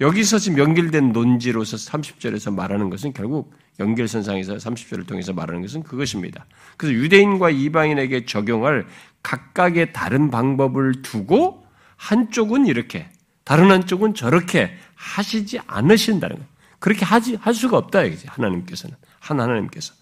[0.00, 6.46] 여기서 지금 연결된 논지로서 30절에서 말하는 것은 결국 연결선상에서 30절을 통해서 말하는 것은 그것입니다.
[6.76, 8.86] 그래서 유대인과 이방인에게 적용할
[9.22, 11.66] 각각의 다른 방법을 두고
[11.96, 13.10] 한쪽은 이렇게,
[13.42, 16.48] 다른 한쪽은 저렇게 하시지 않으신다는 거예요.
[16.78, 18.00] 그렇게 하지, 할 수가 없다.
[18.26, 18.96] 하나님께서는.
[19.18, 19.94] 한 하나님께서.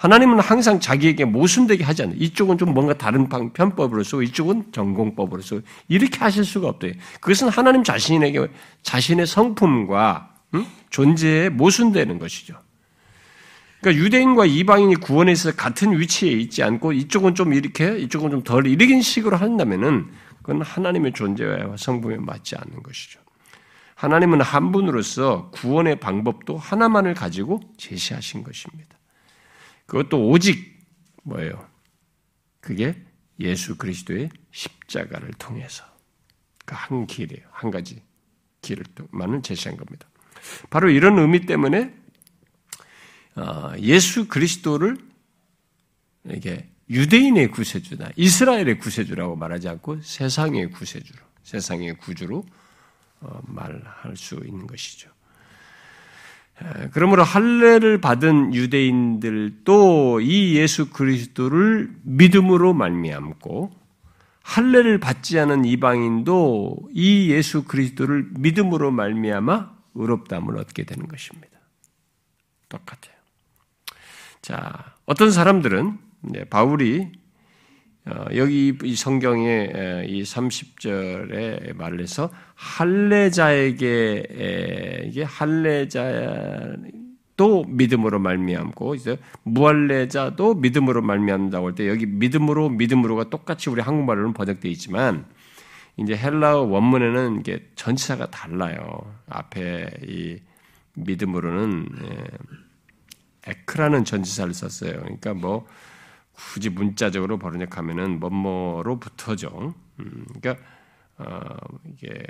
[0.00, 2.16] 하나님은 항상 자기에게 모순되게 하지 않아요.
[2.18, 6.94] 이쪽은 좀 뭔가 다른 편법으로 쓰고 이쪽은 전공법으로 쓰고 이렇게 하실 수가 없대요.
[7.20, 8.48] 그것은 하나님 자신에게
[8.82, 10.66] 자신의 성품과 음?
[10.88, 12.54] 존재에 모순되는 것이죠.
[13.82, 18.66] 그러니까 유대인과 이방인이 구원에 있어서 같은 위치에 있지 않고 이쪽은 좀 이렇게 이쪽은 좀 덜
[18.66, 20.06] 이런 식으로 한다면은
[20.38, 23.20] 그건 하나님의 존재와 성품에 맞지 않는 것이죠.
[23.96, 28.99] 하나님은 한 분으로서 구원의 방법도 하나만을 가지고 제시하신 것입니다.
[29.90, 30.78] 그것도 오직
[31.24, 31.68] 뭐예요?
[32.60, 32.94] 그게
[33.40, 35.84] 예수 그리스도의 십자가를 통해서
[36.64, 37.48] 그한 길이에요.
[37.50, 38.00] 한 가지
[38.62, 40.06] 길을 만을 제시한 겁니다.
[40.70, 41.92] 바로 이런 의미 때문에
[43.34, 44.96] 어, 예수 그리스도를
[46.26, 52.46] 이게 유대인의 구세주다, 이스라엘의 구세주라고 말하지 않고 세상의 구세주로, 세상의 구주로
[53.22, 55.10] 어, 말할 수 있는 것이죠.
[56.92, 63.70] 그러므로 할례를 받은 유대인들도 이 예수 그리스도를 믿음으로 말미암고
[64.42, 71.48] 할례를 받지 않은 이방인도 이 예수 그리스도를 믿음으로 말미암아 의롭다함을 얻게 되는 것입니다.
[72.68, 73.14] 똑같아요.
[74.42, 75.98] 자, 어떤 사람들은
[76.50, 77.19] 바울이 어,
[78.34, 84.26] 여기 이 성경의 이 30절에 말을 해서 할례자에게
[85.06, 86.54] 이게 할례자도
[87.68, 94.70] 믿음으로 말미암고 이제 무할례자도 믿음으로 말미암다고 할 때 여기 믿음으로 믿음으로가 똑같이 우리 한국말로는 번역되어
[94.72, 95.26] 있지만
[95.96, 99.14] 이제 헬라어 원문에는 이게 전치사가 달라요.
[99.28, 100.38] 앞에 이
[100.94, 101.86] 믿음으로는
[103.46, 105.00] 에크라는 전치사를 썼어요.
[105.00, 105.66] 그러니까 뭐
[106.52, 109.74] 굳이 문자적으로 번역하면은 뭐뭐로 붙어죠.
[110.00, 110.64] 음, 그러니까
[111.18, 112.20] 어, 이게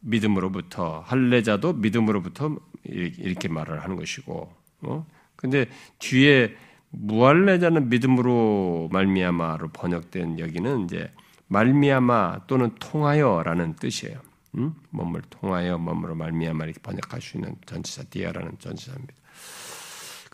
[0.00, 4.52] 믿음으로부터 할례자도 믿음으로부터 이렇게 말을 하는 것이고,
[4.82, 5.06] 어?
[5.34, 6.54] 근데 뒤에
[6.90, 11.12] 무할례자는 믿음으로 말미암아로 번역된 여기는 이제
[11.48, 14.20] 말미암아 또는 통하여라는 뜻이에요.
[14.56, 14.74] 음?
[14.90, 19.14] 몸을 통하여 몸으로 말미암아 이렇게 번역할 수 있는 전치사 디아라는 전치사입니다.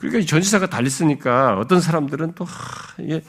[0.08, 3.22] 그러니까 달리 쓰니까 어떤 사람들은 또 하, 이게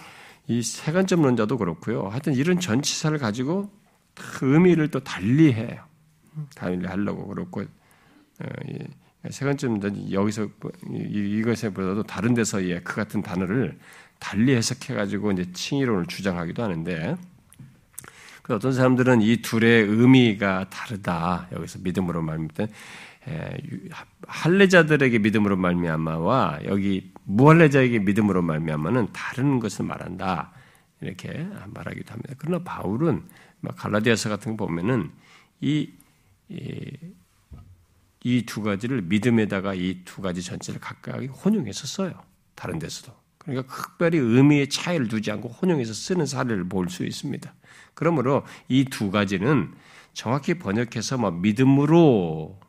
[0.48, 2.08] 이 세간점론자도 그렇고요.
[2.10, 3.72] 하여튼 이런 전치사를 가지고
[4.42, 5.86] 의미를 또 달리해요.
[6.56, 8.48] 달리하려고 그렇고 어,
[9.30, 10.50] 세간점 여기서
[10.92, 13.78] 이것에보다도 다른 데서 그 같은 단어를
[14.20, 17.16] 달리 해석해 가지고 이제 칭의론을 주장하기도 하는데
[18.50, 21.48] 어떤 사람들은 이 둘의 의미가 다르다.
[21.54, 22.50] 여기서 믿음으로 말미암
[24.28, 30.52] 할례자들에게 믿음으로 말미암아와 여기 무할례자에게 믿음으로 말미암아는 다른 것을 말한다.
[31.02, 32.34] 이렇게 말하기도 합니다.
[32.38, 33.24] 그러나 바울은
[33.76, 35.12] 갈라디아서 같은 거 보면은
[38.26, 42.14] 이이두 가지를 믿음에다가 이 두 가지 전체를 각각 혼용해서 써요.
[42.56, 43.14] 다른 데서도.
[43.38, 47.54] 그러니까 특별히 의미의 차이를 두지 않고 혼용해서 쓰는 사례를 볼 수 있습니다.
[47.94, 49.74] 그러므로 이 두 가지는
[50.14, 52.60] 정확히 번역해서 뭐 믿음으로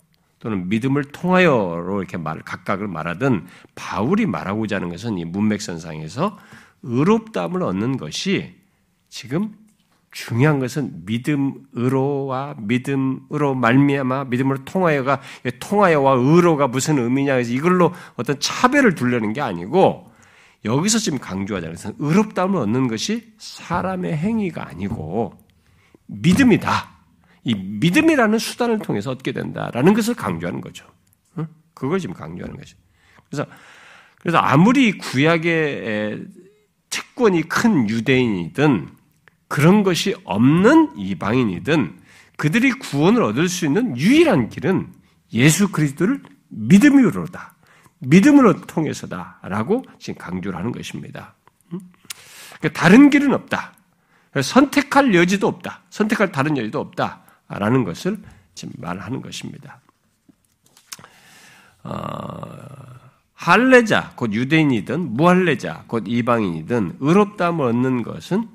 [0.45, 6.39] 또는 믿음을 통하여로 이렇게 말 각각을 말하든 바울이 말하고자 하는 것은 이 문맥선상에서
[6.83, 8.55] 의롭다함을 얻는 것이
[9.09, 9.55] 지금
[10.11, 15.23] 중요한 것은 믿음으로와 믿음으로 말미암아 믿음으로 통하여가
[15.61, 20.13] 통하여와 의로가 무슨 의미냐 해서 이걸로 어떤 차별을 두려는 게 아니고
[20.67, 25.39] 여기서 지금 강조하자는 것은 의롭다함을 얻는 것이 사람의 행위가 아니고
[26.05, 26.94] 믿음이다.
[27.45, 30.87] 이 믿음이라는 수단을 통해서 얻게 된다라는 것을 강조하는 거죠.
[31.75, 32.77] 그걸 지금 강조하는 거죠.
[33.29, 33.47] 그래서
[34.21, 36.25] 그래서 아무리 구약의
[36.89, 38.89] 채권이 큰 유대인이든
[39.49, 41.99] 그런 것이 없는 이방인이든
[42.37, 44.93] 그들이 구원을 얻을 수 있는 유일한 길은
[45.35, 47.55] 예수 그리스도를 믿음으로다.
[47.99, 51.35] 믿음으로 통해서다라고 지금 강조를 하는 것입니다.
[51.69, 53.75] 그러니까 다른 길은 없다.
[54.43, 55.83] 선택할 여지도 없다.
[55.91, 58.19] 선택할 다른 여지도 없다 라는 것을
[58.55, 59.81] 지금 말하는 것입니다.
[61.83, 61.93] 어,
[63.35, 68.49] 할례자 곧 유대인이든 무할례자 곧 이방인이든 의롭다함을 얻는 것은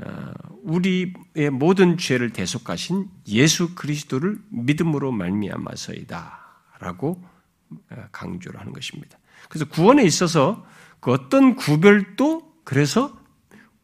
[0.00, 7.22] 어, 우리의 모든 죄를 대속하신 예수 그리스도를 믿음으로 말미암아서이다라고
[8.12, 9.18] 강조를 하는 것입니다.
[9.48, 10.64] 그래서 구원에 있어서
[11.00, 13.16] 그 어떤 구별도 그래서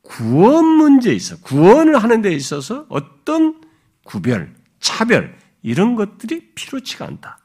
[0.02, 3.60] 구원 문제에 있어 구원을 하는 데 있어서 어떤
[4.04, 7.38] 구별, 차별 이런 것들이 필요치가 않다.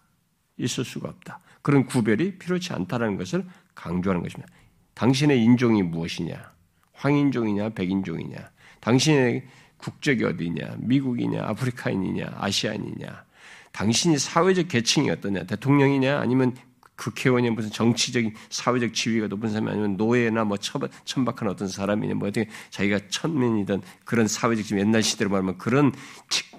[0.57, 1.39] 있을 수가 없다.
[1.61, 3.45] 그런 구별이 필요치 않다라는 것을
[3.75, 4.51] 강조하는 것입니다.
[4.93, 6.51] 당신의 인종이 무엇이냐?
[6.93, 8.37] 황인종이냐, 백인종이냐?
[8.81, 10.75] 당신의 국적이 어디냐?
[10.79, 13.23] 미국이냐, 아프리카인이냐, 아시아인이냐?
[13.71, 16.55] 당신이 사회적 계층이 어떠냐, 대통령이냐, 아니면
[16.99, 22.49] 국회의원이 무슨 정치적인 사회적 지위가 높은 사람이 아니면 노예나 뭐 천박한 어떤 사람이냐, 뭐 어떻게
[22.69, 25.87] 자기가 천민이든 그런 사회적 지금 옛날 시대로 말하면 그런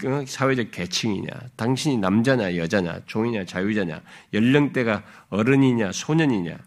[0.07, 6.59] 어, 사회적 계층이냐, 당신이 남자냐, 여자냐, 종이냐, 자유자냐, 연령대가 어른이냐, 소년이냐,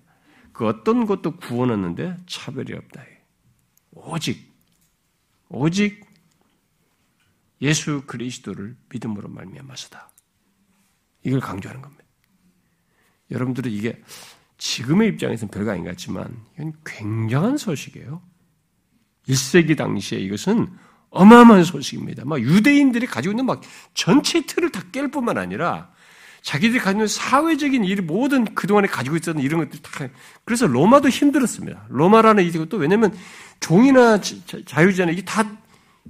[0.51, 3.03] 그 어떤 것도 구원하는데 차별이 없다.
[3.91, 4.53] 오직
[5.49, 6.05] 오직
[7.61, 10.11] 예수 그리스도를 믿음으로 말미암아서다.
[11.23, 12.02] 이걸 강조하는 겁니다.
[13.31, 14.01] 여러분들은 이게
[14.57, 18.21] 지금의 입장에서는 별거 아닌 것 같지만 이건 굉장한 소식이에요.
[19.27, 20.67] 1세기 당시에 이것은
[21.09, 22.25] 어마어마한 소식입니다.
[22.25, 23.61] 막 유대인들이 가지고 있는 막
[23.93, 25.91] 전체 틀을 다 깰 뿐만 아니라
[26.41, 30.07] 자기들이 가지고 있는 사회적인 일 모든 그동안에 가지고 있었던 이런 것들 다
[30.43, 31.85] 그래서 로마도 힘들었습니다.
[31.89, 33.15] 로마라는 이것도 왜냐면
[33.59, 34.19] 종이나
[34.65, 35.49] 자유자나 이게 다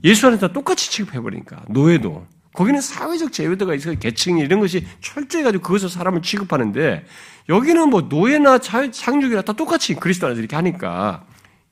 [0.04, 3.98] 예수 안에서 똑같이 취급해 버리니까 노예도 거기는 사회적 제외도가 있어요.
[3.98, 7.06] 계층이 이런 것이 철저히 가지고 그것을 사람을 취급하는데
[7.50, 11.26] 여기는 뭐 노예나 상륙이나 다 똑같이 그리스도 안에서 이렇게 하니까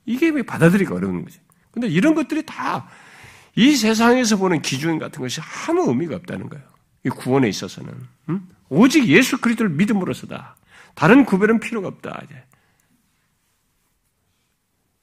[0.06, 1.40] 이게 왜 받아들이기 어려운 거지.
[1.72, 2.88] 근데 이런 것들이 다
[3.56, 6.66] 이 세상에서 보는 기준 같은 것이 아무 의미가 없다는 거예요.
[7.06, 7.94] 이 구원에 있어서는.
[8.30, 8.48] 음?
[8.70, 10.56] 오직 예수 그리스도를 믿음으로서다.
[10.96, 12.22] 다른 구별은 필요가 없다.
[12.26, 12.44] 이제.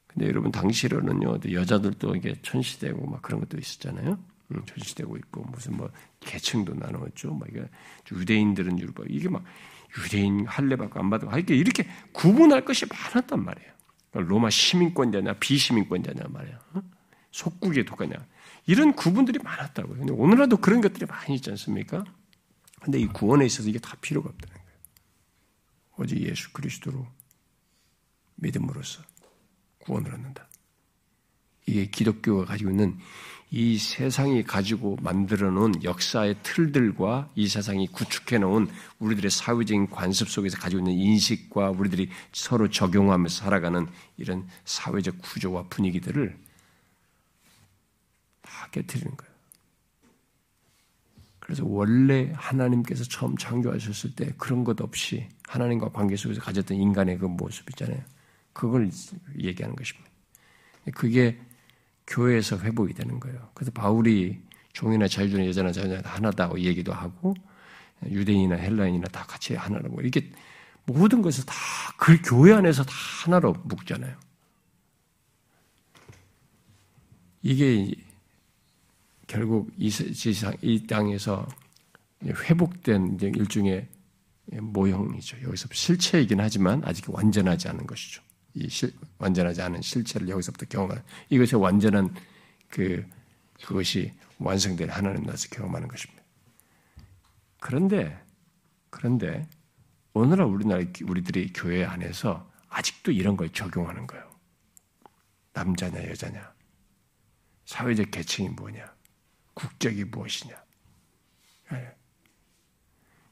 [0.07, 4.19] 근데 여러분 당시로는요 여자들도 이게 천시되고 막 그런 것도 있었잖아요.
[4.66, 7.34] 전시되고 있고 무슨 뭐 계층도 나누었죠.
[7.34, 7.68] 막 이게
[8.11, 9.44] 유대인들은 유럽 이게 막
[9.98, 13.72] 유대인 할례 받고 안 받고 이렇게 이렇게 구분할 것이 많았단 말이에요.
[14.12, 16.58] 로마 시민권자냐 비시민권자냐 말이야.
[16.74, 16.82] 어?
[17.30, 18.16] 속국의 독하냐
[18.66, 19.98] 이런 구분들이 많았다고요.
[19.98, 22.04] 근데 오늘날도 그런 것들이 많이 있지 않습니까?
[22.80, 24.78] 근데 이 구원에 있어서 이게 다 필요가 없다는 거예요.
[25.98, 27.06] 오직 예수 그리스도로
[28.37, 29.02] 믿음으로써
[29.80, 30.48] 구원을 얻는다.
[31.66, 32.98] 이게 기독교가 가지고 있는
[33.50, 40.58] 이 세상이 가지고 만들어 놓은 역사의 틀들과 이 세상이 구축해 놓은 우리들의 사회적인 관습 속에서
[40.58, 43.87] 가지고 있는 인식과 우리들이 서로 적용하면서 살아가는
[44.18, 46.37] 이런 사회적 구조와 분위기들을
[48.42, 49.28] 다 깨뜨리는 거예요.
[51.38, 57.24] 그래서 원래 하나님께서 처음 창조하셨을 때 그런 것 없이 하나님과 관계 속에서 가졌던 인간의 그
[57.24, 58.02] 모습 있잖아요.
[58.52, 58.90] 그걸
[59.38, 60.11] 얘기하는 것입니다.
[60.94, 61.40] 그게
[62.09, 63.51] 교회에서 회복이 되는 거예요.
[63.55, 64.40] 그래서 바울이
[64.73, 67.35] 종이나 자유주의 여자나 자유나 하나다고 얘기도 하고
[68.05, 70.31] 유대인이나 헬라인이나 다 같이 하나라고 이게
[70.85, 71.55] 모든 것을 다
[71.99, 72.92] 그 교회 안에서 다
[73.25, 74.16] 하나로 묶잖아요.
[77.42, 77.92] 이게
[79.27, 81.47] 결국 이 세상 이 땅에서
[82.25, 83.88] 회복된 일종의
[84.53, 85.42] 모형이죠.
[85.42, 88.23] 여기서 실체이긴 하지만 아직 완전하지 않은 것이죠.
[88.59, 92.14] 이 실, 완전하지 않은 실체를 여기서부터 경험하는 이것의 완전한
[92.68, 93.05] 그
[93.64, 96.23] 그것이 완성된 하나님 나라에서 경험하는 것입니다.
[97.61, 98.21] 그런데
[98.90, 99.49] 그런데
[100.12, 104.29] 오늘날 우리나라 우리들이 교회 안에서 아직도 이런 걸 적용하는 거예요.
[105.53, 106.53] 남자냐 여자냐,
[107.64, 108.92] 사회적 계층이 뭐냐,
[109.55, 110.55] 국적이 무엇이냐.
[111.73, 111.97] 예.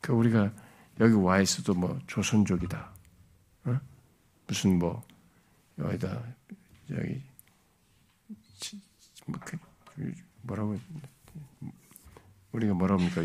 [0.00, 0.52] 그 우리가
[1.00, 2.94] 여기 와 있어도 뭐 조선족이다.
[3.64, 3.80] 어?
[4.46, 5.06] 무슨 뭐
[5.78, 6.34] 여기다
[6.90, 7.22] 여기
[9.26, 9.58] 뭐 그,
[10.42, 10.78] 뭐라고
[12.52, 13.22] 우리가 뭐라 합니까?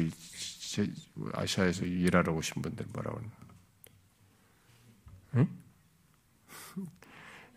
[1.34, 3.22] 아시아에서 일하러 오신 분들 뭐라고
[5.36, 5.48] 응?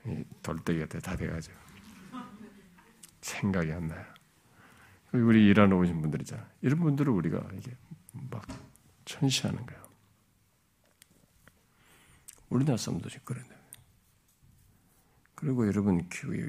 [0.42, 1.56] 돌덩이가 다 돼가지고
[3.20, 4.04] 생각이 안 나요.
[5.12, 6.46] 우리 일하러 오신 분들이잖아.
[6.60, 7.76] 이런 분들을 우리가 이게
[8.12, 8.46] 막
[9.04, 9.82] 천시하는 거예요.
[12.50, 13.63] 우리나라 사람들이 그러네.
[15.44, 16.08] 그리고 여러분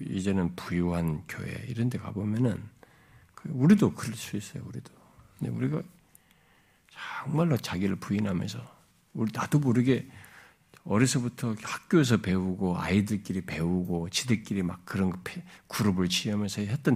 [0.10, 2.64] 이제는 부유한 교회 이런 데 가보면은
[3.34, 4.64] 그 우리도 그럴 수 있어요.
[4.66, 4.90] 우리도.
[5.38, 5.84] 근데 우리가
[7.26, 8.58] 정말로 자기를 부인하면서
[9.16, 10.10] 우리 나도 모르게
[10.86, 15.12] 어려서부터 학교에서 배우고 아이들끼리 배우고 지들끼리 막 그런
[15.68, 16.96] 그룹을 지으면서 했던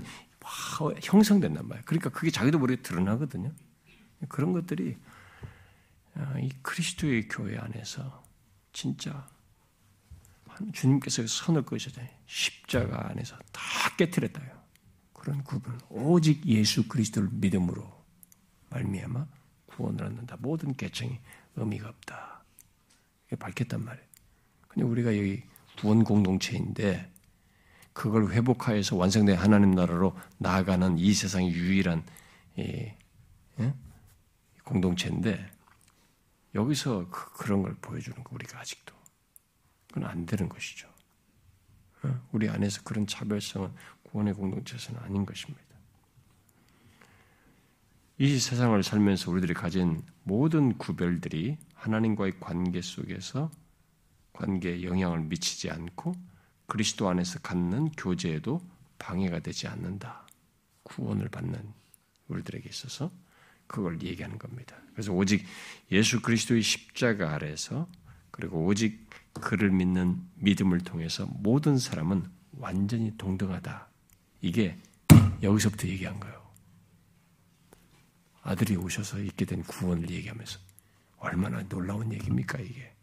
[1.04, 1.84] 형성된단 말이에요.
[1.86, 3.52] 그러니까 그게 자기도 모르게 드러나거든요.
[4.30, 4.96] 그런 것들이
[6.16, 8.24] 아, 이 그리스도의 교회 안에서
[8.72, 9.28] 진짜
[10.74, 12.12] 주님께서 선을 그으셨잖아요.
[12.26, 13.62] 십자가 안에서 다
[13.98, 14.60] 깨뜨렸다요.
[15.13, 15.78] 그런 구분.
[15.89, 18.06] 오직 예수 그리스도를 믿음으로
[18.69, 19.28] 말미암아
[19.67, 20.38] 구원을 얻는다.
[20.39, 21.19] 모든 계층이
[21.56, 22.43] 의미가 없다.
[23.28, 24.08] 이게 밝혔단 말이에요.
[24.67, 25.43] 근데 우리가 여기
[25.80, 27.12] 구원 공동체인데
[27.93, 32.06] 그걸 회복하여서 완성된 하나님 나라로 나아가는 이 세상의 유일한
[32.58, 32.91] 이,
[33.60, 33.74] 예?
[34.63, 35.52] 공동체인데
[36.56, 38.95] 여기서 그, 런걸 보여주는 거 우리가 아직도
[39.89, 40.88] 그건 안 되는 것이죠.
[42.04, 42.28] 어?
[42.32, 43.71] 우리 안에서 그런 차별성은
[44.04, 45.63] 구원의 공동체에서는 아닌 것입니다.
[48.17, 53.49] 이 세상을 살면서 우리들이 가진 모든 구별들이 하나님과의 관계 속에서
[54.34, 56.15] 관계에 영향을 미치지 않고
[56.67, 58.62] 그리스도 안에서 갖는 교제에도
[58.99, 60.28] 방해가 되지 않는다.
[60.84, 61.73] 구원을 받는
[62.28, 63.12] 우리들에게 있어서
[63.67, 64.75] 그걸 얘기하는 겁니다.
[64.93, 65.45] 그래서 오직
[65.91, 67.88] 예수 그리스도의 십자가 아래서
[68.32, 72.26] 그리고 오직 그를 믿는 믿음을 통해서 모든 사람은
[72.58, 73.88] 완전히 동등하다.
[74.42, 74.78] 이게
[75.42, 76.39] 여기서부터 얘기한 거예요.
[78.42, 80.60] 아들이 오셔서 있게 된 구원을 얘기하면서
[81.18, 82.94] 얼마나 놀라운 얘기입니까 이게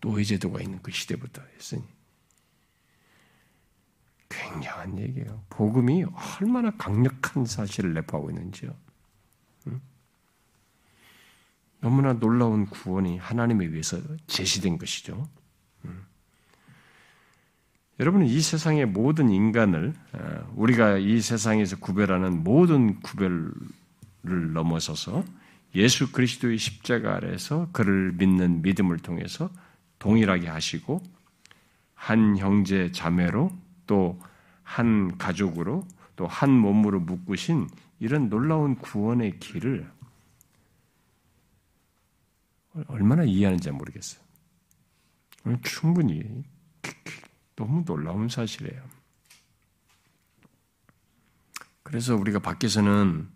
[0.00, 1.82] 노예제도가 있는 그 시대부터 했으니
[4.28, 5.44] 굉장한 얘기예요.
[5.50, 6.04] 복음이
[6.40, 8.74] 얼마나 강력한 사실을 내포하고 있는지요.
[11.80, 15.28] 너무나 놀라운 구원이 하나님에 의해서 제시된 것이죠.
[17.94, 18.00] 음.
[18.00, 23.52] 여러분은 이 세상의 모든 인간을 어, 우리가 이 세상에서 구별하는 모든 구별을
[24.52, 25.24] 넘어서서
[25.74, 29.50] 예수 그리스도의 십자가 아래서 그를 믿는 믿음을 통해서
[29.98, 31.02] 동일하게 하시고
[31.94, 33.50] 한 형제 자매로
[33.86, 34.18] 또
[34.72, 37.68] 한 가족으로 또 한 몸으로 묶으신
[38.00, 39.90] 이런 놀라운 구원의 길을
[42.86, 44.22] 얼마나 이해하는지 모르겠어요.
[45.62, 46.42] 충분히
[47.56, 48.82] 너무 놀라운 사실이에요.
[51.82, 53.28] 그래서 우리가 밖에서는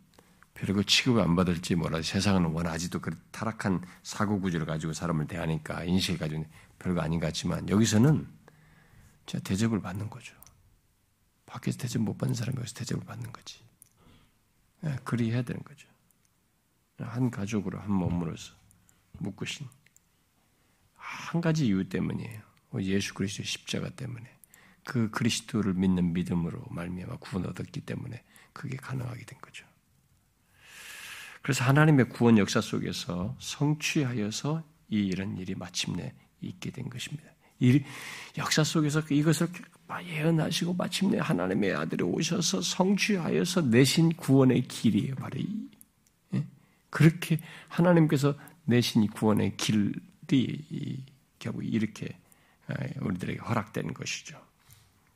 [0.54, 6.18] 별거 취급을 안 받을지 몰라 세상은 원하지도 그 타락한 사고 구조를 가지고 사람을 대하니까 인식을
[6.18, 6.46] 가지고
[6.78, 8.26] 별거 아닌 것 같지만 여기서는
[9.26, 10.34] 진짜 대접을 받는 거죠.
[11.44, 13.60] 밖에서 대접 못 받는 사람이 여기서 대접을 받는 거지.
[14.80, 15.88] 네, 그리 해야 되는 거죠.
[16.98, 18.54] 한 가족으로 한 몸으로서
[19.18, 19.66] 묶으신
[20.94, 22.45] 한 가지 이유 때문이에요.
[22.80, 24.26] 예수 그리스도의 십자가 때문에
[24.84, 29.66] 그 그리스도를 믿는 믿음으로 말미암아 구원 얻었기 때문에 그게 가능하게 된 거죠.
[31.42, 37.30] 그래서 하나님의 구원 역사 속에서 성취하여서 이 이런 일이 마침내 있게 된 것입니다.
[37.58, 37.82] 이
[38.36, 39.48] 역사 속에서 이것을
[40.04, 45.14] 예언하시고 마침내 하나님의 아들이 오셔서 성취하여서 내신 구원의 길이에요.
[45.14, 45.68] 바로 이,
[46.34, 46.44] 예?
[46.90, 47.38] 그렇게
[47.68, 51.04] 하나님께서 내신 구원의 길이
[51.38, 52.25] 결국 이렇게 아,
[53.00, 54.38] 우리들에게 허락된 것이죠.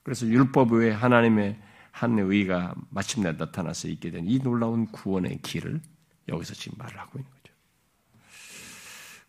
[0.02, 1.58] 그래서 율법 외에 하나님의
[1.90, 5.80] 한 의가 마침내 나타나서 있게 된 이 놀라운 구원의 길을
[6.28, 7.54] 여기서 지금 말을 하고 있는 거죠.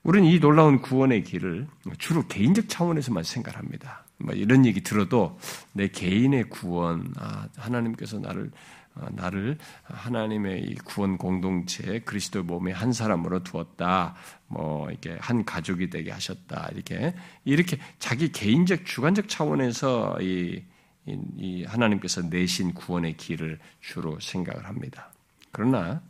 [0.04, 1.68] 우리는 이 놀라운 구원의 길을
[1.98, 4.06] 주로 개인적 차원에서만 생각합니다.
[4.18, 5.40] 뭐 이런 얘기 들어도
[5.74, 12.92] 내 개인의 구원, 아, 하나님께서 나를 아, 나를 하나님의 이 구원 공동체 그리스도 몸의 한
[12.92, 14.16] 사람으로 두었다.
[14.48, 16.70] 뭐 이렇게 한 가족이 되게 하셨다.
[16.74, 17.16] 이렇게
[17.46, 20.64] 이렇게 자기 개인적 주관적 차원에서 이,
[21.06, 25.12] 이, 이 하나님께서 내신 구원의 길을 주로 생각을 합니다.
[25.52, 26.02] 그러나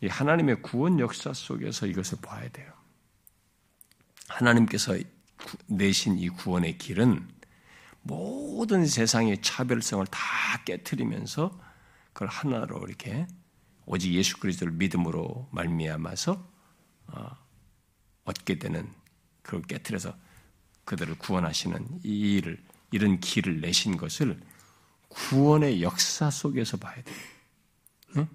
[0.00, 2.72] 이 하나님의 구원 역사 속에서 이것을 봐야 돼요.
[4.28, 4.96] 하나님께서
[5.66, 7.28] 내신 이 구원의 길은
[8.02, 10.20] 모든 세상의 차별성을 다
[10.64, 11.67] 깨뜨리면서
[12.18, 13.28] 그걸 하나로 이렇게
[13.86, 16.50] 오직 예수 그리스도를 믿음으로 말미암아서
[17.06, 17.36] 어,
[18.24, 18.92] 얻게 되는
[19.42, 20.16] 그걸 깨뜨려서
[20.84, 22.60] 그들을 구원하시는 이 일을
[22.90, 24.40] 이런 길을 내신 것을
[25.06, 27.16] 구원의 역사 속에서 봐야 돼요.
[28.16, 28.28] 응?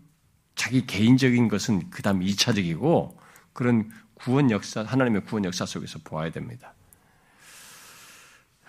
[0.56, 3.18] 자기 개인적인 것은 그 다음 2차적이고
[3.52, 6.74] 그런 구원 역사, 하나님의 구원 역사 속에서 보아야 됩니다.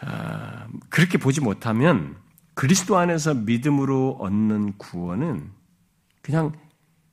[0.00, 2.20] 아, 그렇게 보지 못하면
[2.55, 5.50] 그리스도 안에서 믿음으로 얻는 구원은
[6.22, 6.52] 그냥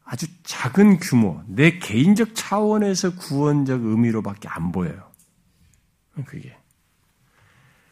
[0.03, 5.09] 아주 작은 규모, 내 개인적 차원에서 구원적 의미로밖에 안 보여요.
[6.25, 6.55] 그게.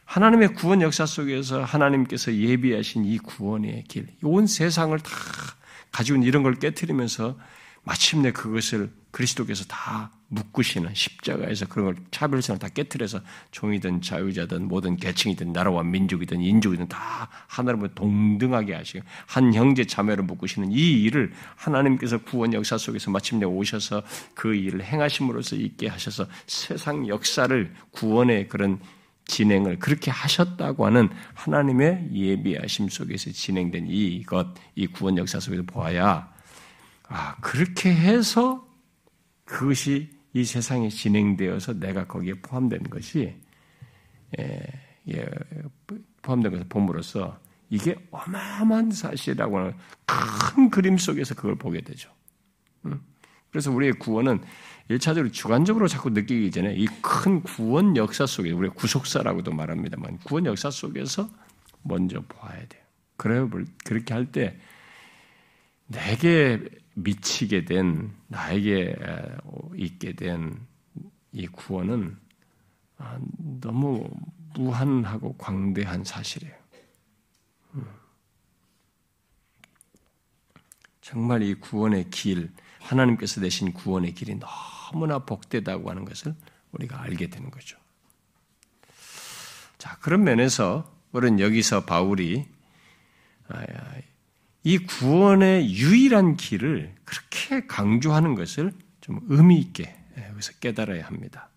[0.06, 5.12] 하나님의 구원 역사 속에서 하나님께서 예비하신 이 구원의 길, 온 세상을 다
[5.92, 7.38] 가지고 이런 걸 깨뜨리면서
[7.84, 13.20] 마침내 그것을 그리스도께서 다 묶으시는 십자가에서 그런 걸 차별성을 다 깨뜨려서
[13.52, 20.72] 종이든 자유자든 모든 계층이든 나라와 민족이든 인족이든 다 하나로 동등하게 하시고 한 형제 자매로 묶으시는
[20.72, 24.04] 이 일을 하나님께서 구원 역사 속에서 마침내 오셔서
[24.36, 28.80] 그 일을 행하심으로써 있게 하셔서 세상 역사를 구원의 그런
[29.26, 36.32] 진행을 그렇게 하셨다고 하는 하나님의 예비하심 속에서 진행된 이것, 이 구원 역사 속에서 보아야,
[37.08, 38.69] 아, 그렇게 해서
[39.50, 43.34] 그것이 이 세상에 진행되어서 내가 거기에 포함된 것이,
[44.40, 44.62] 예,
[45.10, 45.26] 예,
[46.22, 47.40] 포함된 것을 봄으로써
[47.72, 49.74] 이게 어마어마한 사실이라고 하는
[50.06, 52.12] 큰 그림 속에서 그걸 보게 되죠.
[53.50, 54.40] 그래서 우리의 구원은
[54.92, 60.70] 1차적으로 주관적으로 자꾸 느끼기 전에 이 큰 구원 역사 속에 우리가 구속사라고도 말합니다만 구원 역사
[60.70, 61.28] 속에서
[61.82, 62.84] 먼저 보아야 돼요.
[63.18, 63.50] 그래요.
[63.84, 64.60] 그렇게 할 때
[65.88, 66.64] 내게
[67.04, 68.96] 미치게 된 나에게
[69.76, 70.70] 있게 된
[71.32, 72.18] 이 구원은
[72.98, 74.10] 아, 너무
[74.56, 76.56] 무한하고 광대한 사실이에요.
[77.76, 77.86] 음.
[81.02, 86.36] 정말 이 구원의 길, 하나님께서 내신 구원의 길이 너무나 복되다고 하는 것을
[86.72, 87.78] 우리가 알게 되는 거죠.
[89.78, 92.48] 자, 그런 면에서 우리는 여기서 바울이
[94.64, 99.96] 이 구원의 유일한 길을 그렇게 강조하는 것을 좀 의미 있게
[100.32, 101.50] 여기서 깨달아야 합니다.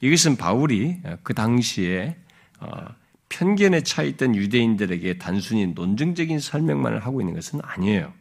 [0.00, 2.16] 이것은 바울이 그 당시에
[2.60, 2.86] 어,
[3.28, 8.12] 편견에 차 있던 유대인들에게 단순히 논증적인 설명만을 하고 있는 것은 아니에요.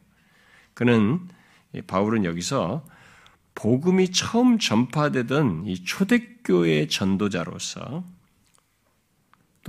[0.74, 1.20] 그는
[1.88, 2.86] 바울은 여기서
[3.56, 8.06] 복음이 처음 전파되던 이 초대교회 전도자로서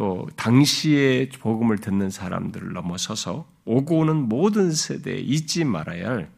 [0.00, 6.32] 또 당시에 복음을 듣는 사람들을 넘어서서 오고 오는 모든 세대에 잊지 말아야 할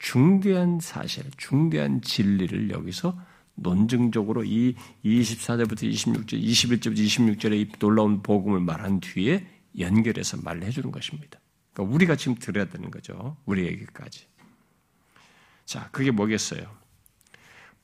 [0.00, 3.16] 중대한 사실, 중대한 진리를 여기서
[3.54, 4.74] 논증적으로 이
[5.04, 9.46] 24절부터 26절, 21절부터 26절의 이 놀라운 복음을 말한 뒤에
[9.78, 11.38] 연결해서 말을 해주는 것입니다.
[11.72, 13.36] 그러니까 우리가 지금 들어야 되는 거죠.
[13.44, 14.26] 우리에게까지.
[15.66, 16.64] 자, 그게 뭐겠어요?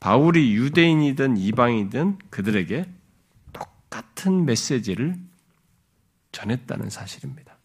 [0.01, 2.98] 바울이 유대인이든 이방이든 그들에게
[3.91, 5.17] 똑같은 메시지를
[6.33, 7.57] 전했다는 사실입니다.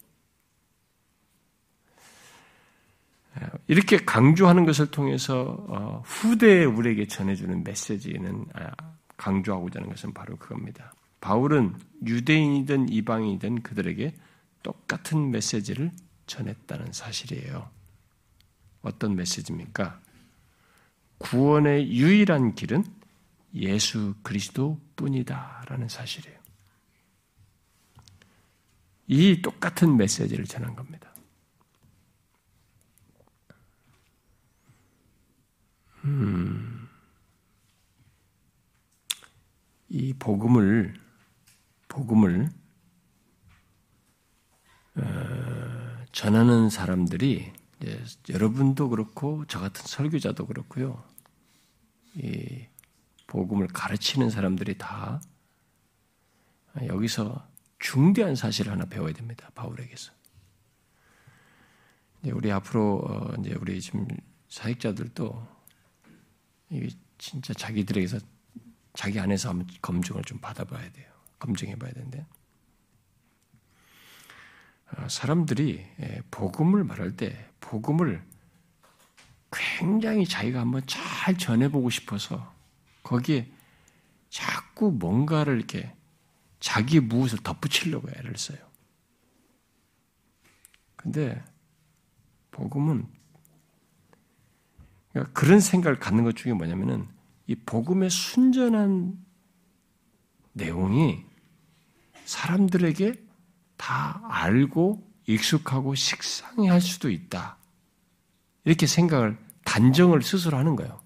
[3.66, 8.70] 이렇게 강조하는 것을 통해서 어, 후대에 우리에게 전해주는 메시지는 아,
[9.16, 10.92] 강조하고자 하는 것은 바로 그겁니다.
[11.20, 11.74] 바울은
[12.06, 14.14] 유대인이든 이방인이든 그들에게
[14.62, 15.90] 똑같은 메시지를
[16.26, 17.68] 전했다는 사실이에요.
[18.82, 19.98] 어떤 메시지입니까?
[21.18, 22.84] 구원의 유일한 길은
[23.54, 26.38] 예수 그리스도 뿐이다라는 사실이에요.
[29.06, 31.14] 이 똑같은 메시지를 전한 겁니다.
[36.04, 36.88] 음,
[39.88, 40.94] 이 복음을
[41.88, 42.50] 복음을
[44.96, 47.52] 어, 전하는 사람들이
[48.28, 51.02] 여러분도 그렇고 저 같은 설교자도 그렇고요.
[52.16, 52.66] 이
[53.34, 55.20] 복음을 가르치는 사람들이 다
[56.86, 57.44] 여기서
[57.80, 59.50] 중대한 사실을 하나 배워야 됩니다.
[59.56, 60.12] 바울에게서.
[62.26, 64.06] 우리 앞으로 어, 이제 우리 지금
[64.48, 65.48] 사역자들도
[66.70, 68.20] 이게 진짜 자기들에게서
[68.92, 71.12] 자기 안에서 검증을 좀 받아봐야 돼요.
[71.40, 72.24] 검증해봐야 되는데
[74.92, 78.24] 어, 사람들이 예, 복음을 말할 때 복음을
[79.52, 82.53] 굉장히 자기가 한번 잘 전해보고 싶어서
[83.04, 83.48] 거기에
[84.30, 85.94] 자꾸 뭔가를 이렇게
[86.58, 88.58] 자기 무엇을 덧붙이려고 애를 써요.
[90.96, 91.44] 근데
[92.50, 93.06] 복음은
[95.12, 97.06] 그러니까 그런 생각을 갖는 것 중에 뭐냐면은
[97.46, 99.22] 이 복음의 순전한
[100.52, 101.24] 내용이
[102.24, 103.22] 사람들에게
[103.76, 107.58] 다 알고 익숙하고 식상해 할 수도 있다.
[108.64, 111.03] 이렇게 생각을 단정을 스스로 하는 거예요.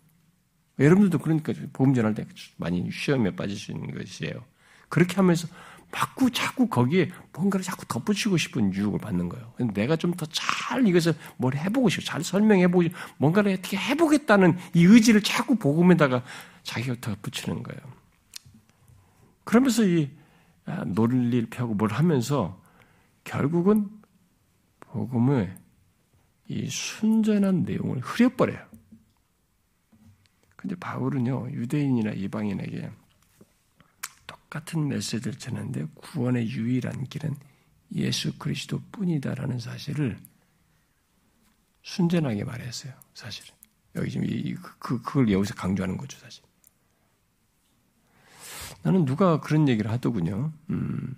[0.78, 2.26] 여러분들도 그러니까 복음 전할 때
[2.56, 4.44] 많이 시험에 빠질 수 있는 것이에요.
[4.88, 5.48] 그렇게 하면서
[5.90, 9.52] 자꾸 자꾸 거기에 뭔가를 자꾸 덧붙이고 싶은 유혹을 받는 거예요.
[9.72, 10.26] 내가 좀 더
[10.68, 16.22] 잘 이것을 뭘 해보고 싶어, 잘 설명해보고 싶어, 뭔가를 어떻게 해보겠다는 이 의지를 자꾸 복음에다가
[16.62, 17.80] 자기가 덧붙이는 거예요.
[19.44, 20.10] 그러면서 이
[20.66, 22.60] 아, 논리를 펴고 뭘 하면서
[23.24, 23.88] 결국은
[24.80, 25.54] 복음의
[26.48, 28.67] 이 순전한 내용을 흐려버려요.
[30.68, 32.90] 근데 바울은요, 유대인이나 이방인에게
[34.26, 37.34] 똑같은 메시지를 전하는데 구원의 유일한 길은
[37.94, 40.18] 예수 그리스도 뿐이다라는 사실을
[41.82, 43.54] 순전하게 말했어요, 사실은.
[43.94, 46.44] 여기 지금 이, 그, 그걸 여기서 강조하는 거죠, 사실.
[48.82, 50.52] 나는 누가 그런 얘기를 하더군요.
[50.68, 51.16] 음,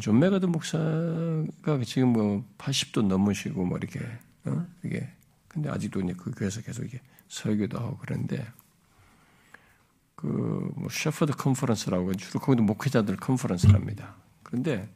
[0.00, 4.00] 존 맥아더 목사가 지금 뭐 80도 넘으시고 뭐 이렇게,
[4.46, 4.66] 어?
[4.82, 5.12] 이게,
[5.46, 8.46] 근데 아직도 그 교회에서 계속 이게 설교도 하고 그런데,
[10.16, 14.16] 그 뭐 셰퍼드 컨퍼런스라고 주로 거기도 목회자들 컨퍼런스랍니다.
[14.42, 14.92] 그런데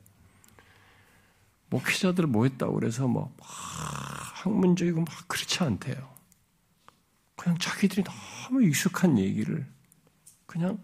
[1.71, 6.13] 목회자들 모였다고 그래서 뭐 학문적이고 막 그렇지 않대요.
[7.37, 9.67] 그냥 자기들이 너무 익숙한 얘기를
[10.45, 10.79] 그냥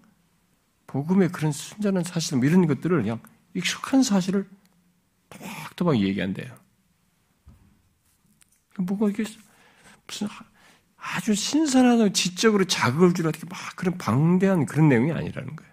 [0.86, 3.20] 복음의 그런 순전한 사실 뭐 이런 것들을 그냥
[3.54, 4.48] 익숙한 사실을
[5.28, 6.58] 또박또박 얘기한대요.
[8.78, 9.24] 뭐가 이게
[10.06, 10.28] 무슨
[11.00, 15.70] 아주 신선한 지적으로 자극을 주는 어떻게 막 그런 방대한 그런 내용이 아니라는 거예요.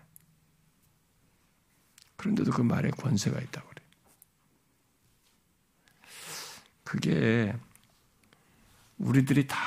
[2.16, 3.88] 그런데도 그 말에 권세가 있다고 그래요.
[6.84, 7.56] 그게
[8.98, 9.58] 우리들이 다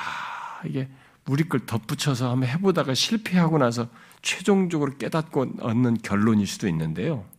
[0.65, 0.89] 이게
[1.27, 3.87] 우리 걸 덧붙여서 한번 해보다가 실패하고 나서
[4.21, 7.29] 최종적으로 깨닫고 얻는 결론일 수도 있는데요.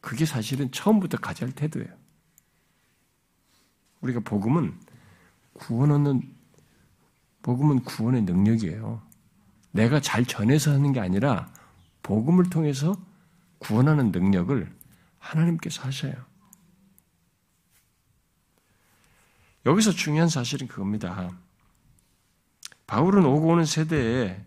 [0.00, 1.88] 그게 사실은 처음부터 가져야 할 태도예요.
[4.00, 4.78] 우리가 복음은
[5.54, 6.37] 구원 얻는
[7.48, 9.00] 복음은 구원의 능력이에요.
[9.70, 11.50] 내가 잘 전해서 하는 게 아니라
[12.02, 13.02] 복음을 통해서
[13.56, 14.70] 구원하는 능력을
[15.16, 16.12] 하나님께서 하셔요.
[19.64, 21.30] 여기서 중요한 사실은 그겁니다.
[22.86, 24.44] 바울은 오고 오는 세대에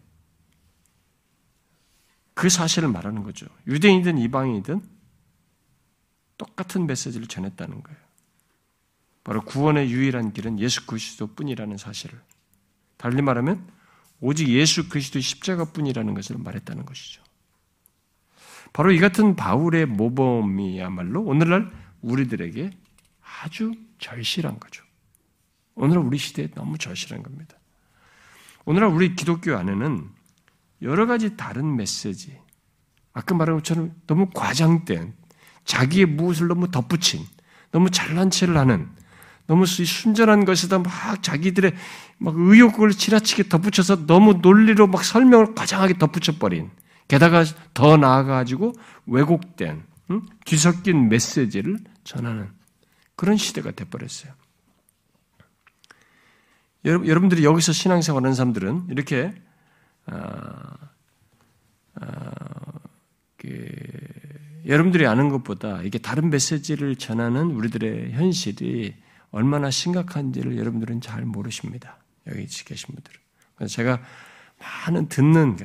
[2.36, 3.48] 그 사실을 말하는 거죠.
[3.66, 4.80] 유대인이든 이방인이든
[6.38, 8.00] 똑같은 메시지를 전했다는 거예요.
[9.24, 12.22] 바로 구원의 유일한 길은 예수 그리스도 뿐이라는 사실을.
[13.02, 13.68] 달리 말하면
[14.20, 17.24] 오직 예수 그리스도의 십자가뿐이라는 것을 말했다는 것이죠.
[18.74, 21.72] 바로 이 같은 바울의 모범이야말로 오늘날
[22.02, 22.70] 우리들에게
[23.42, 24.84] 아주 절실한 거죠.
[25.74, 27.58] 오늘날 우리 시대에 너무 절실한 겁니다.
[28.66, 30.08] 오늘날 우리 기독교 안에는
[30.84, 32.38] 여러 가지 다른 메시지,
[33.14, 35.16] 아까 말한 것처럼 너무 과장된,
[35.66, 37.26] 자기의 무엇을 너무 덧붙인,
[37.72, 38.90] 너무 잘난 체를 하는,
[39.52, 41.74] 너무 순전한 것에다 막 자기들의
[42.20, 46.72] 막 의욕을 지나치게 덧붙여서 너무 논리로 막 설명을 과장하게 덧붙여버린
[47.10, 47.44] 게다가
[47.74, 48.72] 더 나아가지고
[49.08, 50.22] 왜곡된 응?
[50.46, 52.50] 뒤섞인 메시지를 전하는
[53.18, 54.32] 그런 시대가 돼버렸어요.
[56.86, 59.34] 여러분들이 여기서 신앙생활 하는 사람들은 이렇게
[60.06, 60.16] 어,
[62.00, 62.32] 어,
[63.36, 63.68] 그,
[64.66, 71.98] 여러분들이 아는 것보다 이게 다른 메시지를 전하는 우리들의 현실이 얼마나 심각한지를 여러분들은 잘 모르십니다.
[72.28, 73.20] 여기 계신 분들은.
[73.56, 74.02] 그래서 제가
[74.60, 75.56] 많은 듣는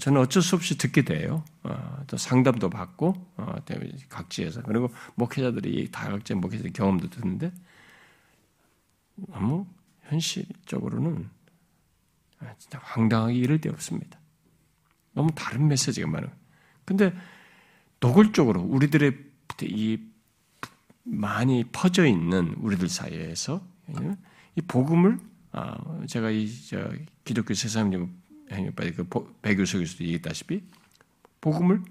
[0.00, 1.44] 저는 어쩔 수 없이 듣게 돼요.
[1.62, 3.54] 어, 또 상담도 받고 어,
[4.08, 7.52] 각지에서 그리고 목회자들이 다각제 목회자 경험도 듣는데
[9.14, 9.66] 너무
[10.02, 11.30] 현실적으로는
[12.58, 14.18] 진짜 황당하게 이를 데 없습니다.
[15.12, 16.30] 너무 다른 메시지가 많아요.
[16.84, 17.14] 근데
[18.00, 19.16] 노골적으로 우리들의
[19.62, 19.98] 이
[21.06, 23.64] 많이 퍼져 있는 우리들 사이에서
[24.56, 25.18] 이 복음을
[25.52, 26.48] 아, 제가 이
[27.24, 28.10] 기독교 세상님
[28.96, 30.62] 그 배교 속에서도 얘기했다시피
[31.40, 31.82] 복음을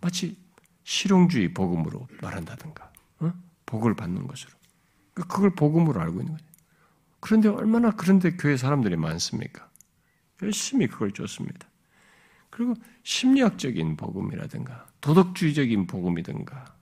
[0.00, 0.36] 마치
[0.84, 3.32] 실용주의 복음으로 말한다든가 어?
[3.66, 4.52] 복을 받는 것으로
[5.14, 6.44] 그러니까 그걸 복음으로 알고 있는 거죠.
[7.20, 9.70] 그런데 얼마나 그런데 교회 사람들이 많습니까?
[10.42, 11.68] 열심히 그걸 쫓습니다.
[12.50, 16.73] 그리고 심리학적인 복음이라든가 도덕주의적인 복음이든가 어?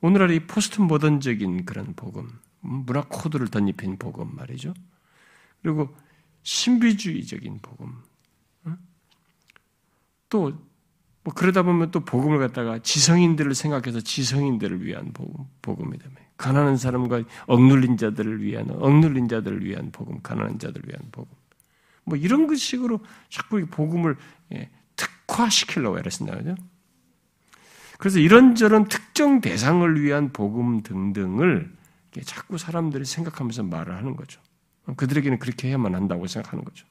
[0.00, 4.74] 오늘날 이 포스트 모던적인 그런 복음 문화 코드를 덧입힌 복음 말이죠.
[5.62, 5.94] 그리고
[6.42, 8.02] 신비주의적인 복음
[10.28, 10.70] 또
[11.22, 17.22] 뭐 그러다 보면 또 복음을 갖다가 지성인들을 생각해서 지성인들을 위한 복음, 복음이 되면 가난한 사람과
[17.46, 21.30] 억눌린 자들을 위한 억눌린 자들을 위한 복음, 가난한 자들을 위한 복음.
[22.04, 24.16] 뭐 이런 그 식으로 자꾸 복음을
[24.54, 26.38] 예, 특화시키려고 애랬습니다.
[26.38, 26.54] 그죠?
[28.00, 31.70] 그래서 이런저런 특정 대상을 위한 복음 등등을
[32.24, 34.40] 자꾸 사람들이 생각하면서 말을 하는 거죠.
[34.96, 36.86] 그들에게는 그렇게 해야만 한다고 생각하는 거죠.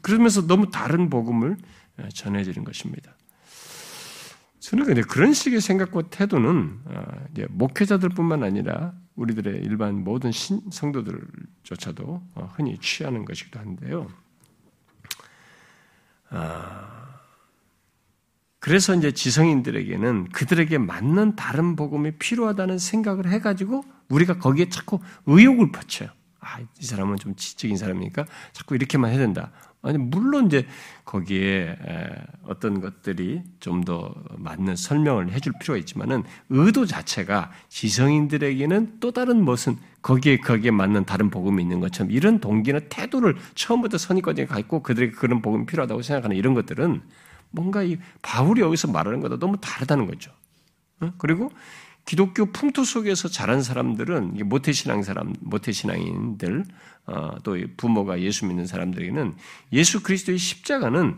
[0.00, 1.56] 그러면서 너무 다른 복음을
[2.00, 3.12] 예, 전해지는 것입니다.
[4.60, 12.78] 저는 근데 그런 식의 생각과 태도는 어, 목회자들뿐만 아니라 우리들의 일반 모든 성도들조차도 어, 흔히
[12.78, 14.08] 취하는 것이기도 한데요.
[16.30, 17.17] 아,
[18.60, 26.08] 그래서 이제 지성인들에게는 그들에게 맞는 다른 복음이 필요하다는 생각을 해가지고 우리가 거기에 자꾸 의욕을 퍼쳐요.
[26.40, 29.52] 아, 이 사람은 좀 지적인 사람이니까 자꾸 이렇게만 해야 된다.
[29.80, 30.66] 아니 물론 이제
[31.04, 31.76] 거기에
[32.42, 39.76] 어떤 것들이 좀 더 맞는 설명을 해줄 필요가 있지만은 의도 자체가 지성인들에게는 또 다른 무슨
[40.02, 45.40] 거기에 거기에 맞는 다른 복음이 있는 것처럼 이런 동기나 태도를 처음부터 선입관에 갖고 그들에게 그런
[45.42, 47.02] 복음이 필요하다고 생각하는 이런 것들은
[47.50, 50.30] 뭔가 이 바울이 여기서 말하는 것과 너무 다르다는 거죠.
[51.18, 51.50] 그리고
[52.04, 56.64] 기독교 풍토 속에서 자란 사람들은 모태신앙 사람, 모태신앙인들,
[57.06, 59.34] 어, 또 부모가 예수 믿는 사람들에게는
[59.72, 61.16] 예수 그리스도의 십자가는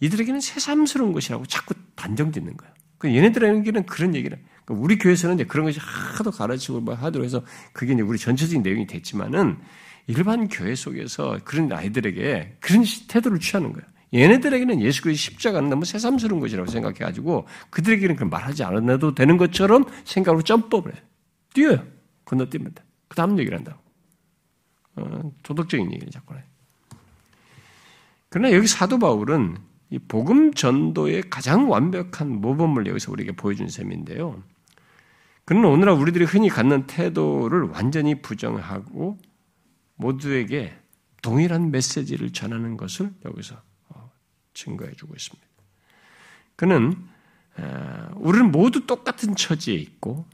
[0.00, 2.74] 이들에게는 새삼스러운 것이라고 자꾸 단정짓는 거예요.
[2.96, 4.42] 그 얘네들에게는 그런 얘기를.
[4.64, 8.62] 그러니까 우리 교회에서는 이제 그런 것이 하도 가르치고 뭐 하도록 해서 그게 이제 우리 전체적인
[8.62, 9.58] 내용이 됐지만은
[10.06, 13.86] 일반 교회 속에서 그런 아이들에게 그런 태도를 취하는 거예요.
[14.12, 20.42] 얘네들에게는 예수 그리스도 십자가는 너무 새삼스러운 것이라고 생각해가지고 그들에게는 그 말하지 않아도 되는 것처럼 생각으로
[20.42, 21.02] 점법을 해요.
[21.54, 21.84] 뛰어요.
[22.24, 22.74] 건너뛰면
[23.08, 23.80] 그 다음 얘기를 한다고.
[24.96, 26.42] 어, 도덕적인 얘기를 자꾸 해.
[28.28, 29.56] 그러나 여기 사도 바울은
[29.90, 34.42] 이 복음 전도의 가장 완벽한 모범을 여기서 우리에게 보여준 셈인데요.
[35.44, 39.18] 그는 오늘날 우리들이 흔히 갖는 태도를 완전히 부정하고
[39.96, 40.72] 모두에게
[41.22, 43.60] 동일한 메시지를 전하는 것을 여기서
[44.54, 45.46] 증거해 주고 있습니다.
[46.56, 46.96] 그는
[48.16, 50.26] 우리는 모두 똑같은 처지에 있고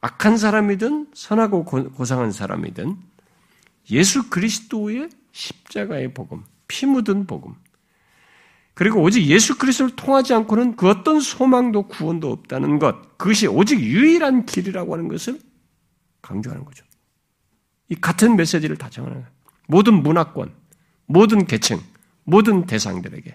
[0.00, 2.96] 악한 사람이든 선하고 고상한 사람이든
[3.90, 7.54] 예수 그리스도의 십자가의 복음, 피 묻은 복음,
[8.74, 14.44] 그리고 오직 예수 그리스도를 통하지 않고는 그 어떤 소망도 구원도 없다는 것, 그것이 오직 유일한
[14.44, 15.40] 길이라고 하는 것을
[16.20, 16.84] 강조하는 거죠.
[17.88, 19.32] 이 같은 메시지를 다 정하는 거예요.
[19.66, 20.54] 모든 문화권,
[21.06, 21.80] 모든 계층,
[22.26, 23.34] 모든 대상들에게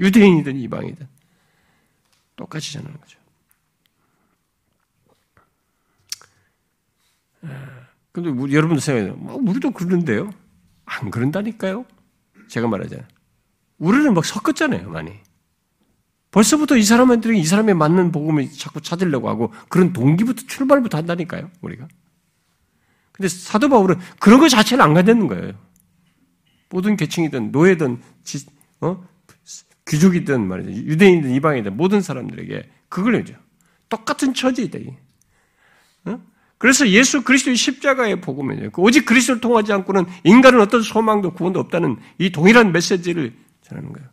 [0.00, 1.08] 유대인이든 이방이든
[2.36, 3.18] 똑같이 전하는 거죠.
[8.12, 9.14] 근데 우리, 여러분들 생각해요.
[9.14, 10.30] 뭐 우리도 그러는데요.
[10.84, 11.86] 안 그런다니까요.
[12.48, 13.06] 제가 말하잖아요.
[13.78, 15.12] 우리는 막 섞었잖아요, 많이.
[16.30, 21.86] 벌써부터 이 사람들이 이 사람에 맞는 복음을 자꾸 찾으려고 하고 그런 동기부터 출발부터 한다니까요, 우리가.
[23.12, 25.67] 근데 사도 바울은 그런 것 자체를 안 가졌는 거예요.
[26.70, 28.46] 모든 계층이든 노예든 지,
[28.80, 29.06] 어?
[29.88, 30.70] 귀족이든 말이죠.
[30.70, 33.34] 유대인이든 이방이든 모든 사람들에게 그걸 해죠.
[33.88, 34.78] 똑같은 처지이다.
[36.04, 36.20] 어?
[36.58, 38.70] 그래서 예수 그리스도의 십자가의 복음이에요.
[38.70, 44.08] 그 오직 그리스도를 통하지 않고는 인간은 어떤 소망도 구원도 없다는 이 동일한 메시지를 전하는 거예요.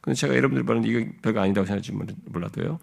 [0.00, 1.92] 근데 제가 여러분들 보는 이거 별거 아니다고 생각할지
[2.26, 2.78] 몰라도요.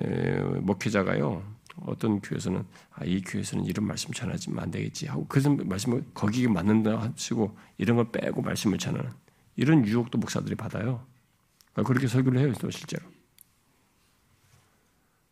[0.00, 1.42] 에, 목회자가요.
[1.86, 7.00] 어떤 교회에서는 아, 이 교회에서는 이런 말씀 전하지면 안 되겠지 하고 그 말씀을 거기에 맞는다
[7.00, 9.10] 하시고 이런 걸 빼고 말씀을 전하는
[9.56, 11.04] 이런 유혹도 목사들이 받아요.
[11.72, 13.04] 그러니까 그렇게 설교를 해요, 또 실제로.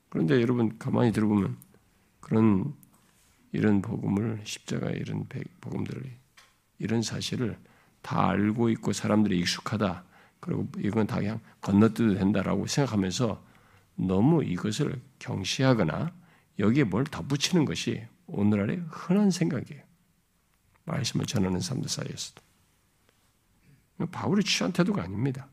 [0.09, 1.57] 그런데 여러분 가만히 들어보면
[2.20, 2.74] 그런
[3.53, 5.26] 이런 복음을 십자가 이런
[5.61, 6.03] 복음들을
[6.78, 7.59] 이런 사실을
[8.03, 10.05] 다 알고 있고 사람들이 익숙하다.
[10.40, 13.42] 그리고 이건 다 그냥 건너뛰도 된다라고 생각하면서
[13.96, 16.12] 너무 이것을 경시하거나
[16.59, 19.82] 여기에 뭘 덧붙이는 것이 오늘날의 흔한 생각이에요.
[20.84, 22.42] 말씀을 전하는 사람들 사이에서도.
[24.11, 25.48] 바울이 취한 태도가 아닙니다.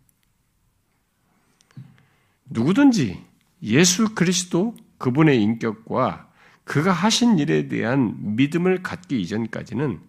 [2.45, 3.23] 누구든지
[3.63, 6.31] 예수 그리스도 그분의 인격과
[6.63, 9.99] 그가 하신 일에 대한 믿음을 갖기 이전까지는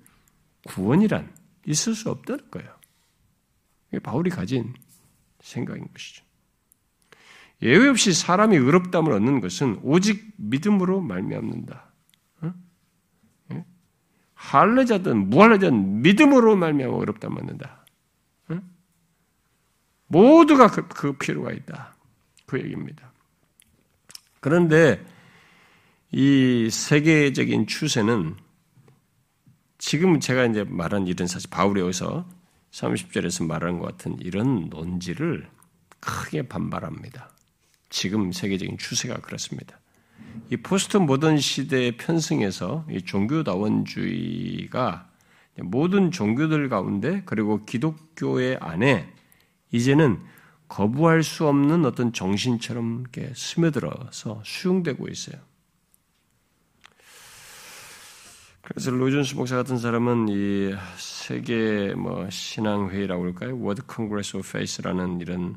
[0.67, 1.35] 구원이란
[1.67, 2.75] 있을 수 없다는 거예요.
[4.03, 4.75] 바울이 가진
[5.41, 6.26] 생각인 것이죠.
[7.63, 11.93] 예외 없이 사람이 의롭담을 얻는 것은 오직 믿음으로 말미암는다.
[13.53, 13.65] 예?
[14.35, 17.87] 할례자든 무할례자든 믿음으로 말미암아 의롭담을 얻는다.
[20.09, 21.95] 모두가 그, 그 필요가 있다.
[22.47, 23.13] 그 얘기입니다.
[24.41, 25.05] 그런데
[26.13, 28.37] 이 세계적인 추세는
[29.79, 32.29] 지금 제가 이제 말한 이런 사실 바울이 여기서
[32.71, 35.49] 30절에서 말하는 것 같은 이런 논지를
[36.01, 37.31] 크게 반발합니다.
[37.89, 39.79] 지금 세계적인 추세가 그렇습니다.
[40.51, 45.11] 이 포스트 모던 시대의 편승에서 이 종교다원주의가
[45.63, 49.13] 모든 종교들 가운데 그리고 기독교의 안에
[49.73, 50.21] 이제는
[50.69, 55.41] 거부할 수 없는 어떤 정신처럼 이렇게 스며들어서 수용되고 있어요.
[58.63, 63.55] 그래서 로존스 목사 같은 사람은 이 세계 뭐 신앙회의라고 할까요?
[63.55, 65.57] World Congress of Faith라는 이런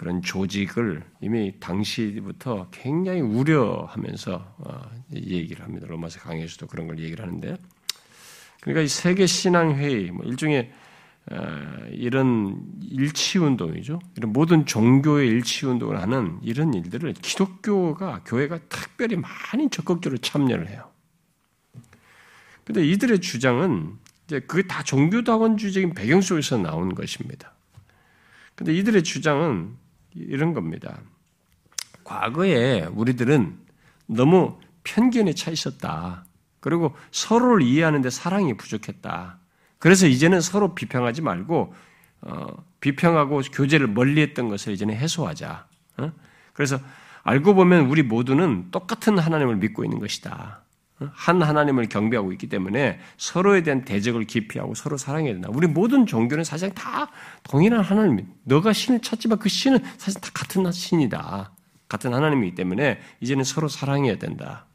[0.00, 5.86] 그런 조직을 이미 당시부터 굉장히 우려하면서 어, 얘기를 합니다.
[5.86, 7.58] 로마서 강의에서도 그런 걸 얘기를 하는데,
[8.62, 10.72] 그러니까 이 세계 신앙 회의, 뭐 일종의
[11.30, 11.36] 어,
[11.90, 13.98] 이런 일치 운동이죠.
[14.16, 20.90] 이런 모든 종교의 일치 운동을 하는 이런 일들을 기독교가 교회가 특별히 많이 적극적으로 참여를 해요.
[22.64, 27.52] 근데 이들의 주장은 이제 그게 다 종교다원주의적인 배경 속에서 나온 것입니다.
[28.54, 29.78] 근데 이들의 주장은
[30.14, 31.00] 이런 겁니다.
[32.04, 33.58] 과거에 우리들은
[34.06, 36.24] 너무 편견에 차 있었다.
[36.60, 39.38] 그리고 서로를 이해하는데 사랑이 부족했다.
[39.78, 41.74] 그래서 이제는 서로 비평하지 말고
[42.22, 45.66] 어, 비평하고 교제를 멀리했던 것을 이제는 해소하자.
[45.98, 46.12] 어?
[46.52, 46.78] 그래서
[47.22, 50.59] 알고 보면 우리 모두는 똑같은 하나님을 믿고 있는 것이다.
[51.12, 55.48] 한 하나님을 경배하고 있기 때문에 서로에 대한 대적을 기피하고 서로 사랑해야 된다.
[55.52, 57.10] 우리 모든 종교는 사실 다
[57.42, 58.26] 동일한 하나님.
[58.44, 61.52] 너가 신을 찾지만 그 신은 사실 다 같은 신이다.
[61.88, 64.66] 같은 하나님이기 때문에 이제는 서로 사랑해야 된다.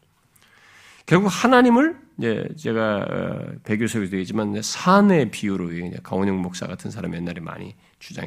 [1.05, 5.69] 결국 하나님을 이제 제가 어, 배교석에도 얘기지만 산의 비유로
[6.01, 7.75] 강원영 목사 같은 사람 옛날에 많이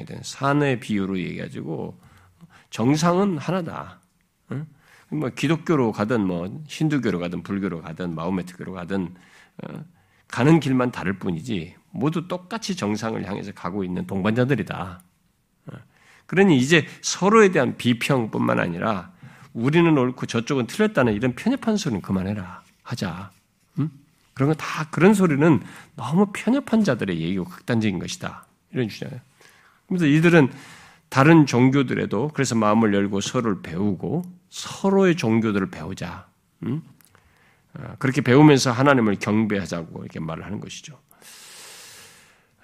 [0.04, 1.98] 되는 산의 비유로 얘기해가지고
[2.70, 4.00] 정상은 하나다.
[5.10, 9.14] 뭐 기독교로 가든 뭐 힌두교로 가든 불교로 가든 마호메트교로 가든
[9.64, 9.84] 어,
[10.28, 15.00] 가는 길만 다를 뿐이지 모두 똑같이 정상을 향해서 가고 있는 동반자들이다.
[15.66, 15.72] 어,
[16.26, 19.10] 그러니 이제 서로에 대한 비평뿐만 아니라
[19.54, 23.30] 우리는 옳고 저쪽은 틀렸다는 이런 편협한 소리는 그만해라 하자.
[23.78, 23.90] 음?
[24.34, 25.60] 그런 거 다 그런 소리는
[25.96, 28.46] 너무 편협한 자들의 얘기고 극단적인 것이다.
[28.72, 29.20] 이런 주장이에요.
[29.88, 30.50] 그래서 이들은
[31.08, 36.26] 다른 종교들에도 그래서 마음을 열고 서로를 배우고 서로의 종교들을 배우자.
[36.64, 36.82] 음?
[37.74, 40.98] 아, 그렇게 배우면서 하나님을 경배하자고 이렇게 말을 하는 것이죠.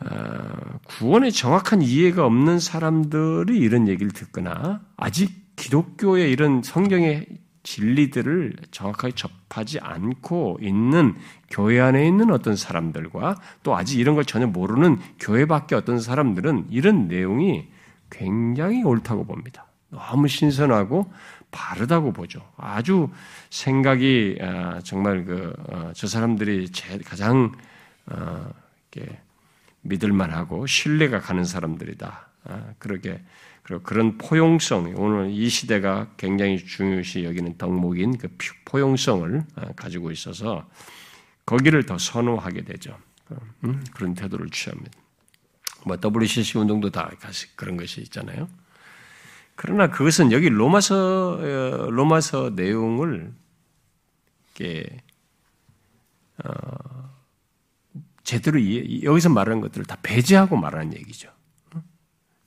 [0.01, 7.26] 아, 구원의 정확한 이해가 없는 사람들이 이런 얘기를 듣거나 아직 기독교의 이런 성경의
[7.62, 11.14] 진리들을 정확하게 접하지 않고 있는
[11.51, 16.66] 교회 안에 있는 어떤 사람들과 또 아직 이런 걸 전혀 모르는 교회 밖에 어떤 사람들은
[16.70, 17.68] 이런 내용이
[18.11, 19.66] 굉장히 옳다고 봅니다.
[19.91, 21.11] 너무 신선하고
[21.55, 22.44] 바르다고 보죠.
[22.57, 23.09] 아주
[23.50, 26.68] 생각이 아, 정말 그저 어, 사람들이
[27.05, 27.52] 가장
[28.07, 28.50] 어,
[29.82, 32.28] 믿을만하고 신뢰가 가는 사람들이다.
[32.44, 33.22] 아, 그렇게
[33.62, 40.68] 그리고 그런 포용성 오늘 이 시대가 굉장히 중요시 여기는 덕목인 그 포용성을 아, 가지고 있어서
[41.46, 42.98] 거기를 더 선호하게 되죠.
[43.62, 44.98] 음, 그런 태도를 취합니다.
[45.86, 47.11] 뭐 WCC 운동도 다
[47.55, 48.48] 그런 것이 있잖아요.
[49.57, 53.32] 그러나 그것은 여기 로마서 어, 로마서 내용을
[54.57, 54.98] 이렇게
[56.44, 56.50] 어,
[58.24, 61.30] 제대로 이해, 여기서 말하는 것들을 다 배제하고 말하는 얘기죠.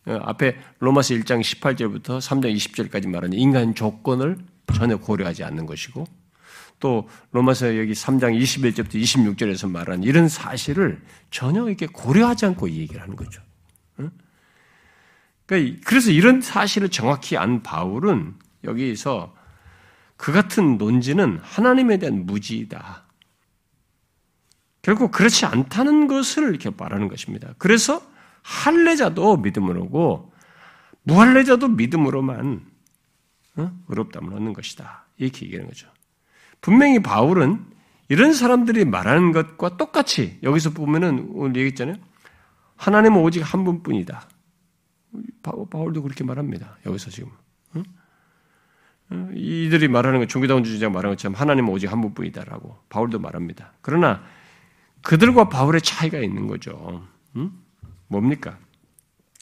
[0.05, 4.37] 어, 앞에 로마서 1장 18절부터 3장 20절까지 말하는 인간 조건을
[4.73, 6.05] 전혀 고려하지 않는 것이고
[6.79, 11.01] 또 로마서 여기 3장 21절부터 26절에서 말하는 이런 사실을
[11.31, 13.41] 전혀 이렇게 고려하지 않고 이 얘기를 하는 거죠.
[15.47, 19.33] 그러니까 그래서 이런 사실을 정확히 안 바울은 여기서
[20.17, 23.03] 그 같은 논지는 하나님에 대한 무지이다.
[24.81, 27.53] 결국 그렇지 않다는 것을 이렇게 말하는 것입니다.
[27.57, 28.01] 그래서
[28.43, 30.31] 할례자도 믿음으로고
[31.03, 32.65] 무할례자도 믿음으로만
[33.57, 33.71] 어?
[33.87, 35.05] 의롭다을 얻는 것이다.
[35.17, 35.87] 이렇게 얘기하는 거죠.
[36.61, 37.65] 분명히 바울은
[38.09, 41.95] 이런 사람들이 말하는 것과 똑같이 여기서 보면은 오늘 얘기했잖아요.
[42.77, 44.27] 하나님은 오직 한 분뿐이다.
[45.43, 46.77] 바울도 그렇게 말합니다.
[46.85, 47.31] 여기서 지금.
[47.75, 49.29] 어?
[49.33, 53.73] 이들이 말하는 것, 종교다운주의자가 말하는 것처럼 하나님은 오직 한 분뿐이다라고 바울도 말합니다.
[53.81, 54.21] 그러나
[55.01, 57.07] 그들과 바울의 차이가 있는 거죠.
[57.37, 57.51] 응?
[58.07, 58.57] 뭡니까?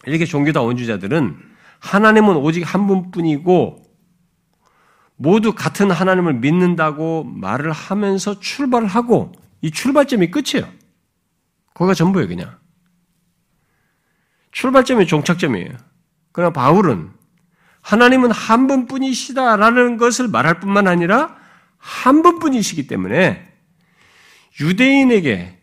[0.06, 1.38] 이렇게 종교다원주의자들은
[1.80, 3.84] 하나님은 오직 한 분뿐이고
[5.18, 10.70] 모두 같은 하나님을 믿는다고 말을 하면서 출발을 하고 이 출발점이 끝이에요.
[11.74, 12.58] 거기가 전부예요, 그냥.
[14.56, 15.70] 출발점이 종착점이에요.
[16.32, 17.12] 그러나 바울은
[17.82, 21.36] 하나님은 한 분뿐이시다라는 것을 말할 뿐만 아니라
[21.78, 23.48] 한 분뿐이시기 때문에
[24.62, 25.60] 유대인에게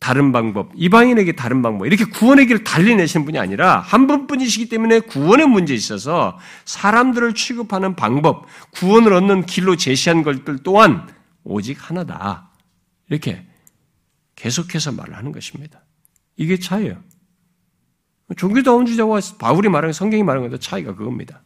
[0.00, 5.00] 다른 방법, 이방인에게 다른 방법, 이렇게 구원의 길을 달리 내시는 분이 아니라 한 분뿐이시기 때문에
[5.00, 11.08] 구원의 문제에 있어서 사람들을 취급하는 방법, 구원을 얻는 길로 제시한 것들 또한
[11.44, 12.50] 오직 하나다.
[13.08, 13.46] 이렇게
[14.34, 15.84] 계속해서 말을 하는 것입니다.
[16.36, 17.00] 이게 차이예요.
[18.36, 21.42] 종교다원주의자와 바울이 말하는 성경이 말하는 것도 차이가 그겁니다.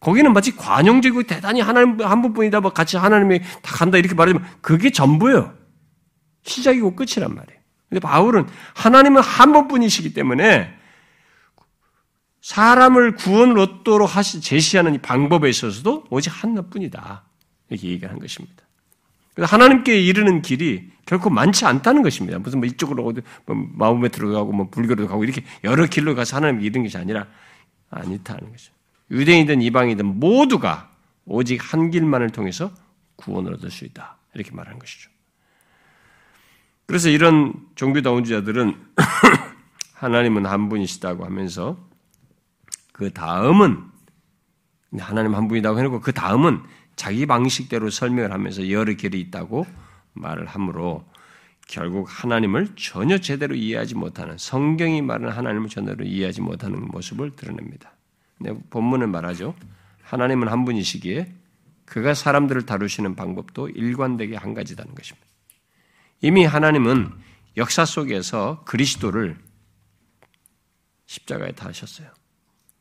[0.00, 4.90] 거기는 마치 관용적이고 대단히 하나님 한 분뿐이다, 뭐 같이 하나님이 다 간다 이렇게 말하면 그게
[4.90, 5.54] 전부예요.
[6.42, 7.60] 시작이고 끝이란 말이에요.
[7.88, 10.74] 근데 바울은 하나님은 한 분뿐이시기 때문에
[12.40, 17.24] 사람을 구원을 얻도록 하시, 제시하는 이 방법에 있어서도 오직 하나뿐이다.
[17.68, 18.64] 이렇게 얘기하는 것입니다.
[19.40, 22.38] 그래서 하나님께 이르는 길이 결코 많지 않다는 것입니다.
[22.38, 26.60] 무슨 뭐 이쪽으로 어디 뭐 마음에 들어가고 뭐 불교로 가고 이렇게 여러 길로 가서 하나님
[26.60, 27.26] 이르는 것이 아니라
[27.88, 28.74] 아니다는 거죠.
[29.10, 30.90] 유대인이든 이방이든 모두가
[31.24, 32.70] 오직 한 길만을 통해서
[33.16, 34.18] 구원을 얻을 수 있다.
[34.34, 35.08] 이렇게 말하는 것이죠.
[36.84, 38.76] 그래서 이런 종교다운주자들은
[39.94, 41.78] 하나님은 한 분이시다고 하면서
[42.92, 43.84] 그 다음은
[44.98, 46.60] 하나님 한 분이라고 해놓고 그 다음은
[47.00, 49.64] 자기 방식대로 설명을 하면서 여러 길이 있다고
[50.12, 51.08] 말을 하므로
[51.66, 57.94] 결국 하나님을 전혀 제대로 이해하지 못하는 성경이 말하는 하나님을 전대로 이해하지 못하는 모습을 드러냅니다.
[58.38, 59.54] 네, 본문은 말하죠.
[60.02, 61.32] 하나님은 한 분이시기에
[61.86, 65.26] 그가 사람들을 다루시는 방법도 일관되게 한 가지다는 것입니다.
[66.20, 67.12] 이미 하나님은
[67.56, 69.38] 역사 속에서 그리스도를
[71.06, 72.08] 십자가에 달으셨어요.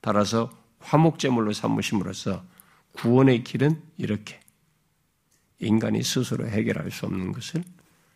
[0.02, 0.50] 달아서
[0.80, 2.44] 화목제물로 삼으심으로써
[2.94, 4.40] 구원의 길은 이렇게
[5.60, 7.64] 인간이 스스로 해결할 수 없는 것을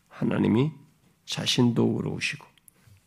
[0.09, 0.71] 하나님이
[1.25, 2.45] 자신도 의로우시고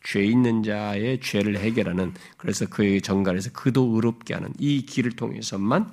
[0.04, 5.92] 죄 있는 자의 죄를 해결하는 그래서 그의 정갈에서 그도 의롭게 하는 이 길을 통해서만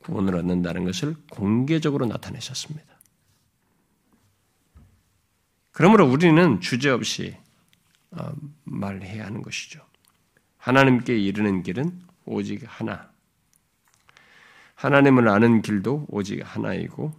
[0.00, 2.84] 구원을 얻는다는 것을 공개적으로 나타내셨습니다.
[5.72, 7.36] 그러므로 우리는 주제 없이
[8.10, 8.32] 어,
[8.64, 9.80] 말해야 하는 것이죠.
[10.58, 13.10] 하나님께 이르는 길은 오직 하나.
[14.76, 17.12] 하나님을 아는 길도 오직 하나이고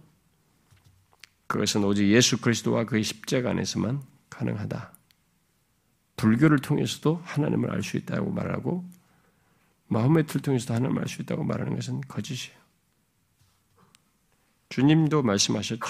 [1.48, 4.92] 그것은 오직 예수 그리스도와 그의 십자가 안에서만 가능하다.
[6.16, 8.84] 불교를 통해서도 하나님을 알 수 있다고 말하고
[9.88, 12.58] 마음의 틀 통해서도 하나님을 알 수 있다고 말하는 것은 거짓이에요.
[14.68, 15.80] 주님도 말씀하셨죠.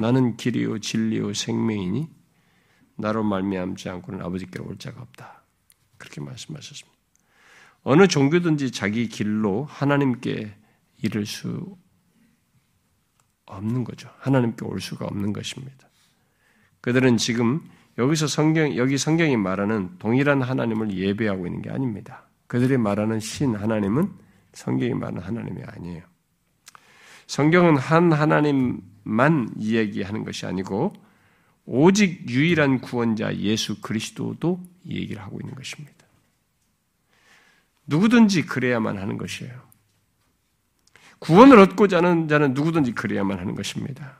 [0.00, 2.08] 나는 길이요 진리요 생명이니
[2.96, 5.42] 나로 말미암지 않고는 아버지께로 올 자가 없다.
[5.98, 6.96] 그렇게 말씀하셨습니다.
[7.82, 10.56] 어느 종교든지 자기 길로 하나님께
[11.04, 11.76] 이를 수
[13.46, 14.08] 없는 거죠.
[14.18, 15.88] 하나님께 올 수가 없는 것입니다.
[16.80, 17.60] 그들은 지금
[17.98, 22.26] 여기서 성경 여기 성경이 말하는 동일한 하나님을 예배하고 있는 게 아닙니다.
[22.46, 24.10] 그들이 말하는 신 하나님은
[24.54, 26.02] 성경이 말하는 하나님이 아니에요.
[27.26, 30.94] 성경은 한 하나님만 이야기하는 것이 아니고
[31.66, 35.92] 오직 유일한 구원자 예수 그리스도도 얘기를 하고 있는 것입니다.
[37.86, 39.73] 누구든지 그래야만 하는 것이에요.
[41.18, 44.18] 구원을 얻고자 하는 자는 누구든지 그래야만 하는 것입니다.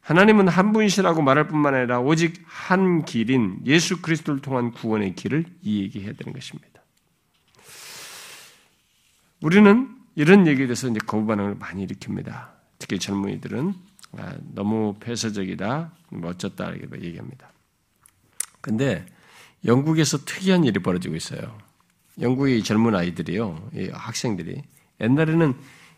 [0.00, 6.12] 하나님은 한 분이시라고 말할 뿐만 아니라 오직 한 길인 예수 그리스도를 통한 구원의 길을 이야기해야
[6.14, 6.82] 되는 것입니다.
[9.40, 12.50] 우리는 이런 얘기에 대해서 이제 거부 반응을 많이 일으킵니다.
[12.78, 13.74] 특히 젊은이들은
[14.18, 17.50] 아, 너무 폐쇄적이다, 멋졌다 이렇게 얘기합니다.
[18.60, 19.06] 근데
[19.64, 21.56] 영국에서 특이한 일이 벌어지고 있어요.
[22.20, 24.62] 영국의 젊은 아이들이요, 학생들이
[25.02, 25.54] 옛날에는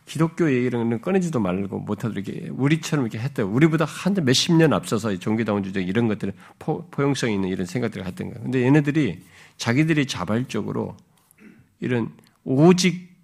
[0.07, 3.48] 기독교 얘기를 꺼내지도 말고 못하도록 이렇게 우리처럼 이렇게 했대요.
[3.48, 8.42] 우리보다 한 몇십 년 앞서서 종교다운주적 이런 것들을 포, 용성 있는 이런 생각들을 했던 거예요.
[8.42, 9.22] 근데 얘네들이
[9.57, 10.96] 자기들이 자발적으로
[11.80, 12.12] 이런
[12.44, 13.14] 오직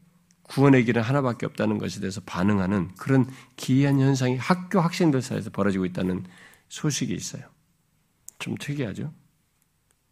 [0.45, 3.27] 구원의 길은 하나밖에 없다는 것에 대해서 반응하는 그런
[3.57, 6.25] 기이한 현상이 학교 학생들 사이에서 벌어지고 있다는
[6.69, 7.43] 소식이 있어요.
[8.39, 9.13] 좀 특이하죠?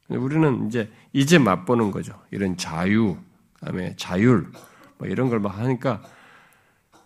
[0.08, 2.20] 우리는 이제 이제 맛보는 거죠.
[2.30, 3.16] 이런 자유,
[3.54, 4.50] 그다음에 자율
[4.98, 6.02] 뭐 이런 걸 막 하니까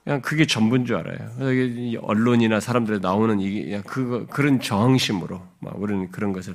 [0.05, 1.30] 그냥 그게 전부인 줄 알아요.
[1.36, 6.55] 그래서 언론이나 사람들에 나오는 이게 그냥 그 그런 저항심으로 막 우리는 그런 것을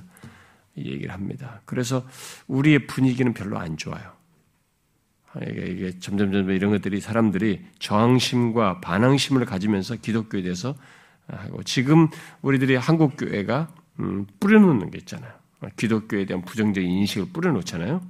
[0.77, 1.61] 얘기를 합니다.
[1.65, 2.05] 그래서
[2.47, 4.17] 우리의 분위기는 별로 안 좋아요.
[5.41, 10.75] 이게, 이게 점점 점 이런 것들이 사람들이 저항심과 반항심을 가지면서 기독교에 대해서
[11.27, 12.07] 하고 지금
[12.41, 13.69] 우리들이 한국 교회가
[13.99, 15.31] 음, 뿌려놓는 게 있잖아요.
[15.75, 18.01] 기독교에 대한 부정적인 인식을 뿌려놓잖아요.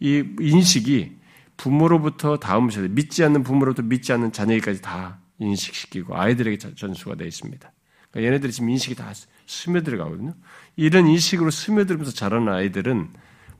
[0.00, 1.16] 이 인식이
[1.56, 7.72] 부모로부터 다음 세대, 믿지 않는 부모로부터 믿지 않는 자녀에게까지 다 인식시키고 아이들에게 전수가 되어 있습니다.
[8.10, 9.12] 그러니까 얘네들이 지금 인식이 다
[9.46, 10.34] 스며들어가거든요.
[10.76, 13.10] 이런 인식으로 스며들면서 자라는 아이들은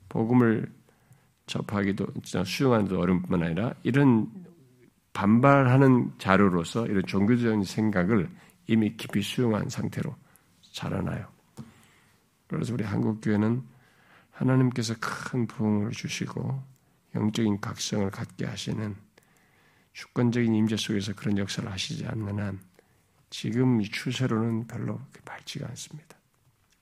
[0.08, 0.72] 복음을
[1.46, 2.06] 접하기도
[2.44, 4.30] 수용하기도 어려운 뿐만 아니라 이런
[5.12, 8.28] 반발하는 자료로서 이런 종교적인 생각을
[8.66, 10.14] 이미 깊이 수용한 상태로
[10.72, 11.26] 자라나요.
[12.48, 13.62] 그래서 우리 한국 교회는
[14.30, 16.62] 하나님께서 큰 부흥을 주시고
[17.16, 18.94] 영적인 각성을 갖게 하시는
[19.94, 22.60] 주권적인 임재 속에서 그런 역사를 하시지 않는 한
[23.30, 26.16] 지금 이 추세로는 별로 밝지가 않습니다.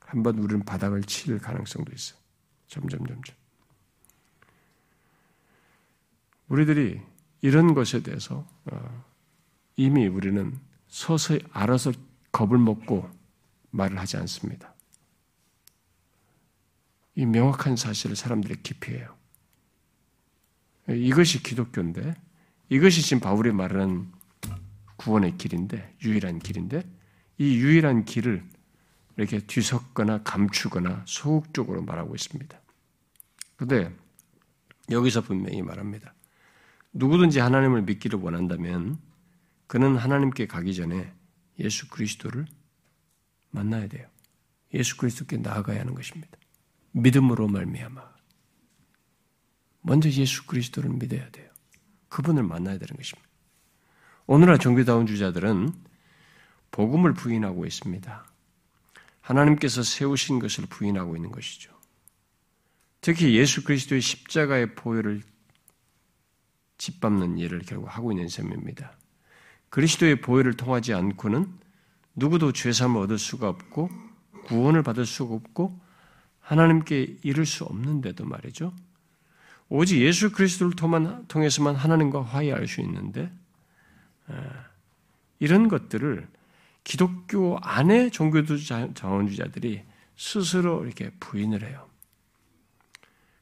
[0.01, 2.19] 한번 우리는 바닥을 칠 가능성도 있어요.
[2.67, 3.35] 점점 점점.
[6.49, 7.01] 우리들이
[7.41, 9.05] 이런 것에 대해서 어,
[9.77, 10.59] 이미 우리는
[10.89, 11.93] 서서히 알아서
[12.33, 13.09] 겁을 먹고
[13.71, 14.75] 말을 하지 않습니다.
[17.15, 19.24] 이 명확한 사실을 사람들이 기피해요.
[20.89, 22.15] 이것이 기독교인데,
[22.69, 24.11] 이것이 지금 바울이 말하는
[24.97, 26.83] 구원의 길인데, 유일한 길인데,
[27.39, 28.45] 이 유일한 길을
[29.17, 32.61] 이렇게 뒤섞거나 감추거나 소극적으로 말하고 있습니다.
[33.57, 33.95] 그런데
[34.91, 36.15] 여기서 분명히 말합니다.
[36.93, 38.99] 누구든지 하나님을 믿기를 원한다면
[39.67, 41.13] 그는 하나님께 가기 전에
[41.59, 42.47] 예수 그리스도를
[43.51, 44.07] 만나야 돼요.
[44.73, 46.37] 예수 그리스도께 나아가야 하는 것입니다.
[46.93, 48.14] 믿음으로 말미암아
[49.87, 51.51] 먼저 예수 그리스도를 믿어야 돼요.
[52.09, 53.29] 그분을 만나야 되는 것입니다.
[54.27, 55.73] 오늘날 종교다운 주자들은
[56.71, 58.27] 복음을 부인하고 있습니다.
[59.21, 61.71] 하나님께서 세우신 것을 부인하고 있는 것이죠.
[63.03, 65.23] 특히 예수 그리스도의 십자가의 보혈을
[66.79, 68.97] 짓밟는 일을 결국 하고 있는 셈입니다.
[69.69, 71.59] 그리스도의 보혈을 통하지 않고는
[72.15, 73.91] 누구도 죄삼을 얻을 수가 없고
[74.47, 75.79] 구원을 받을 수가 없고
[76.41, 78.75] 하나님께 이를 수 없는데도 말이죠.
[79.69, 80.75] 오직 예수 그리스도를
[81.29, 83.33] 통해서만 하나님과 화해할 수 있는데
[85.39, 86.29] 이런 것들을
[86.85, 88.59] 기독교 안에 종교도
[88.95, 89.83] 자원주의자들이
[90.17, 91.89] 스스로 이렇게 부인을 해요.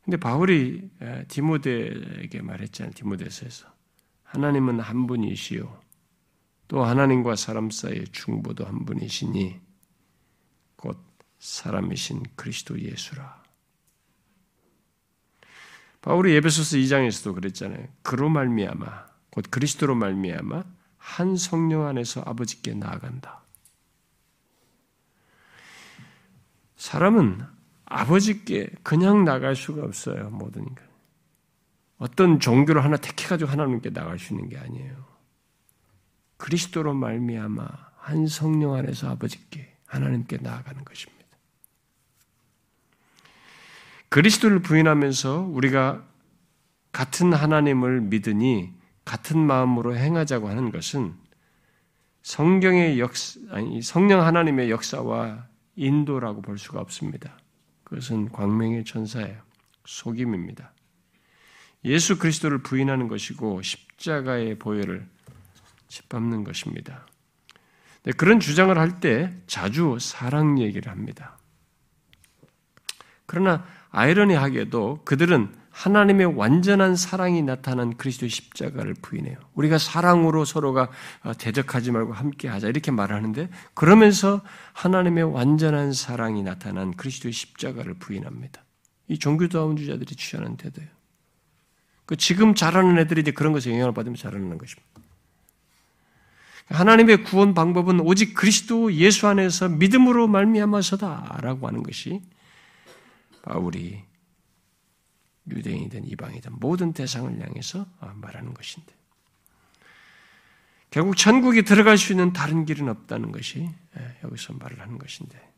[0.04, 0.90] 근데 바울이
[1.28, 2.94] 디모데에게 말했잖아요.
[2.94, 3.68] 디모데서에서
[4.24, 5.80] 하나님은 한 분이시요
[6.68, 9.60] 또 하나님과 사람 사이의 중보도 한 분이시니
[10.76, 10.98] 곧
[11.38, 13.41] 사람이신 그리스도 예수라.
[16.02, 17.86] 바울이 예배소서 2장에서도 그랬잖아요.
[18.02, 20.64] 그로 말미암아 곧 그리스도로 말미암아
[20.98, 23.42] 한 성령 안에서 아버지께 나아간다.
[26.76, 27.42] 사람은
[27.84, 30.30] 아버지께 그냥 나갈 수가 없어요.
[30.30, 30.86] 모든 인간.
[31.98, 35.04] 어떤 종교를 하나 택해가지고 하나님께 나갈 수 있는 게 아니에요.
[36.36, 41.11] 그리스도로 말미암아 한 성령 안에서 아버지께 하나님께 나아가는 것입니다.
[44.12, 46.06] 그리스도를 부인하면서 우리가
[46.92, 48.70] 같은 하나님을 믿으니
[49.06, 51.14] 같은 마음으로 행하자고 하는 것은
[52.20, 55.46] 성경의 역사, 아니, 성령 하나님의 역사와
[55.76, 57.38] 인도라고 볼 수가 없습니다.
[57.84, 59.40] 그것은 광명의 천사예요.
[59.86, 60.74] 속임입니다.
[61.86, 65.08] 예수 그리스도를 부인하는 것이고 십자가의 보혈을
[65.88, 67.06] 짓밟는 것입니다.
[68.02, 71.38] 네, 그런 주장을 할 때 자주 사랑 얘기를 합니다.
[73.24, 79.36] 그러나 아이러니하게도 그들은 하나님의 완전한 사랑이 나타난 그리스도의 십자가를 부인해요.
[79.54, 80.90] 우리가 사랑으로 서로가
[81.22, 84.42] 어, 대적하지 말고 함께 하자 이렇게 말하는데 그러면서
[84.74, 88.62] 하나님의 완전한 사랑이 나타난 그리스도의 십자가를 부인합니다.
[89.08, 90.90] 이 종교다운 주자들이 취하는 태도예요.
[92.04, 94.92] 그 지금 자라는 애들이 이제 그런 것에 영향을 받으면 자라는 것입니다.
[96.68, 102.20] 하나님의 구원 방법은 오직 그리스도 예수 안에서 믿음으로 말미암아서다라고 하는 것이
[103.42, 104.04] 바울이
[105.48, 108.94] 유대인이든 이방이든 모든 대상을 향해서 말하는 것인데
[110.90, 115.52] 결국 천국에 들어갈 수 있는 다른 길은 없다는 것이 예, 여기서 말을 하는 것인데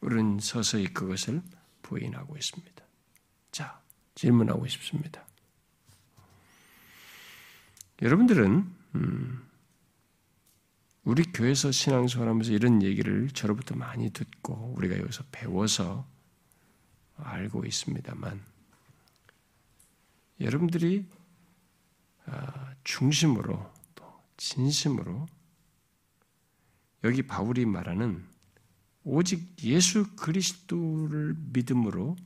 [0.00, 1.42] 우리는 서서히 그것을
[1.82, 2.84] 부인하고 있습니다.
[3.50, 3.80] 자,
[4.14, 5.26] 질문하고 싶습니다.
[8.00, 9.48] 여러분들은 음,
[11.04, 16.06] 우리 교회에서 신앙생활하면서 이런 얘기를 저로부터 많이 듣고 우리가 여기서 배워서
[17.24, 18.40] 알고 있습니다만
[20.40, 21.06] 여러분들이
[22.26, 25.26] 아, 중심으로 또 진심으로
[27.04, 28.24] 여기 바울이 말하는
[29.04, 32.16] 오직 예수 그리스도를 믿음으로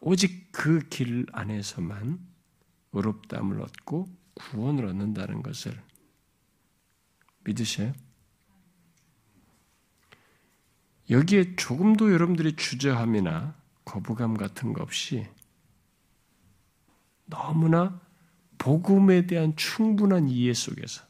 [0.00, 2.18] 오직 그 길 안에서만
[2.92, 5.80] 의롭다함을 얻고 구원을 얻는다는 것을
[7.44, 7.92] 믿으세요?
[11.12, 13.54] 여기에 조금도 여러분들이 주저함이나
[13.84, 15.26] 거부감 같은 거 없이
[17.26, 18.00] 너무나
[18.56, 21.02] 복음에 대한 충분한 이해 속에서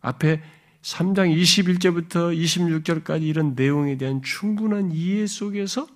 [0.00, 0.42] 앞에
[0.82, 5.86] 3장 21절부터 26절까지 이런 내용에 대한 충분한 이해 속에서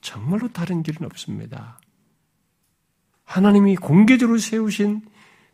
[0.00, 1.78] 정말로 다른 길은 없습니다.
[3.24, 5.02] 하나님이 공개적으로 세우신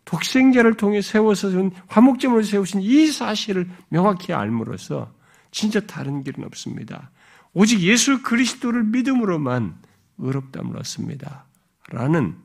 [0.05, 1.48] 독생자를 통해 세워서
[1.88, 5.12] 화목점으로 세우신 이 사실을 명확히 알므로써
[5.53, 7.12] 진짜 다른 길은 없습니다.
[7.53, 9.80] 오직 예수 그리스도를 믿음으로만
[10.18, 11.46] 의롭담을 얻습니다.
[11.88, 12.36] 라는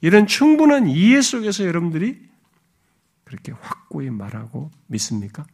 [0.00, 2.22] 이런 충분한 이해 속에서 여러분들이
[3.24, 5.46] 그렇게 확고히 말하고 믿습니까?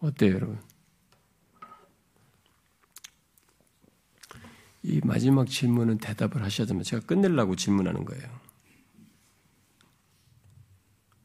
[0.00, 0.60] 어때요, 여러분?
[4.82, 6.88] 이 마지막 질문은 대답을 하셔야 됩니다.
[6.88, 8.28] 제가 끝내려고 질문하는 거예요.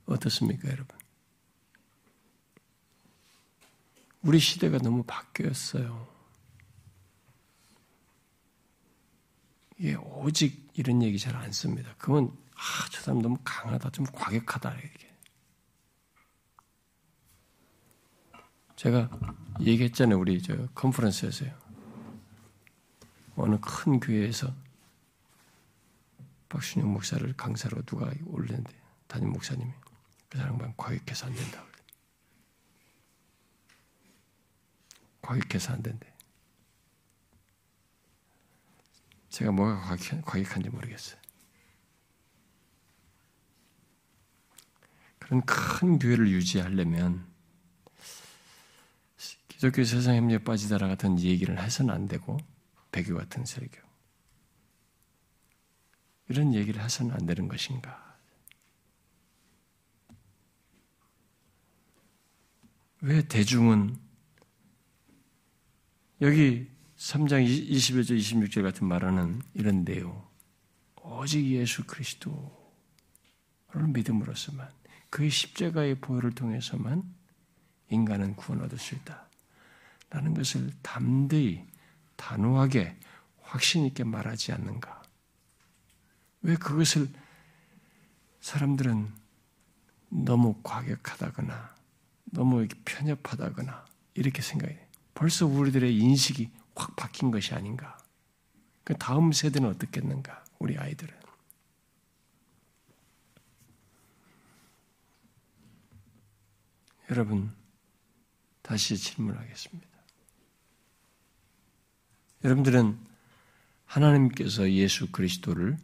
[0.06, 1.01] 어떻습니까, 여러분?
[4.24, 6.08] 우리 시대가 너무 바뀌었어요.
[9.78, 11.94] 이게 오직 이런 얘기 잘 안 씁니다.
[11.98, 15.12] 그건 아, 저 사람 너무 강하다, 좀 과격하다 이게.
[18.76, 19.10] 제가
[19.60, 21.52] 얘기했잖아요, 우리 저 컨퍼런스에서요.
[23.36, 24.54] 어느 큰 교회에서
[26.50, 28.72] 박순영 목사를 강사로 누가 올렸는데
[29.08, 29.72] 담임 목사님이
[30.30, 31.64] 그 사람만 과격해서 안 된다.
[35.22, 36.12] 과격해서 안 된대.
[39.30, 41.20] 제가 뭐가 과격한, 지 모르겠어요.
[45.20, 47.26] 그런 큰 교회를 유지하려면
[49.48, 52.38] 기독교 세상 협력에 빠지다라 같은 얘기를 해서는 안 되고
[52.92, 53.80] 배교 같은 설교
[56.28, 58.18] 이런 얘기를 해서는 안 되는 것인가?
[63.02, 63.98] 왜 대중은
[66.22, 70.24] 여기 3장 21절, 26절 같은 말하는 이런 내용,
[71.02, 72.38] 오직 예수 그리스도를
[73.88, 74.70] 믿음으로서만,
[75.10, 77.04] 그의 십자가의 보혈을 통해서만
[77.90, 79.30] 인간은 구원 얻을 수 있다.
[80.12, 81.66] 라는 것을 담대히,
[82.18, 83.00] 단호하게,
[83.42, 85.02] 확신 있게 말하지 않는가?
[86.44, 87.10] 왜 그것을
[88.42, 89.12] 사람들은
[90.10, 91.76] 너무 과격하다거나,
[92.26, 94.91] 너무 편협하다거나, 이렇게 생각해.
[95.14, 97.98] 벌써 우리들의 인식이 확 바뀐 것이 아닌가.
[98.84, 101.22] 그 다음 세대는 어떻겠는가, 우리 아이들은.
[107.12, 107.54] 여러분,
[108.62, 109.88] 다시 질문하겠습니다.
[112.44, 112.98] 여러분들은
[113.86, 115.78] 하나님께서 예수 그리스도를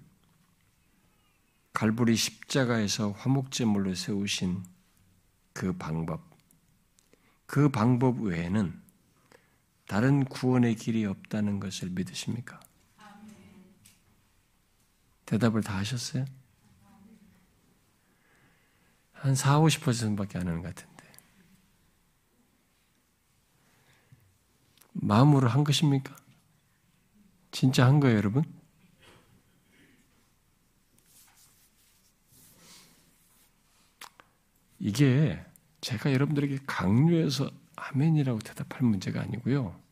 [1.74, 4.64] 갈보리 십자가에서 화목제물로 세우신
[5.54, 6.24] 그 방법,
[7.46, 8.87] 그 방법 외에는
[9.88, 12.60] 다른 구원의 길이 없다는 것을 믿으십니까?
[15.26, 16.26] 대답을 다 하셨어요?
[19.14, 21.04] 한 4, 50%밖에 안 하는 것 같은데.
[24.94, 26.16] 마음으로 한 것입니까?
[27.52, 28.44] 진짜 한 거예요, 여러분?
[34.80, 35.44] 이게
[35.82, 39.87] 제가 여러분들에게 강요해서 아멘이라고 대답할 문제가 아니고요.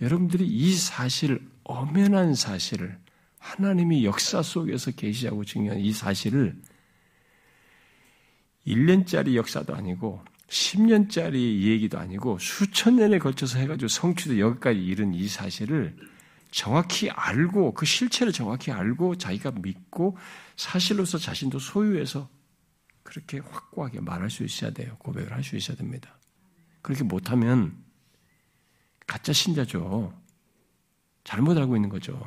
[0.00, 2.98] 여러분들이 이 사실을, 엄연한 사실을,
[3.38, 6.60] 하나님이 역사 속에서 계시하고 증명한 이 사실을
[8.66, 15.96] 1년짜리 역사도 아니고 10년짜리 얘기도 아니고 수천 년에 걸쳐서 해가지고 성취도 여기까지 이른 이 사실을
[16.50, 20.16] 정확히 알고 그 실체를 정확히 알고 자기가 믿고
[20.56, 22.28] 사실로서 자신도 소유해서
[23.02, 24.96] 그렇게 확고하게 말할 수 있어야 돼요.
[24.98, 26.18] 고백을 할 수 있어야 됩니다.
[26.82, 27.76] 그렇게 못하면
[29.06, 30.12] 가짜 신자죠.
[31.24, 32.20] 잘못 알고 있는 거죠.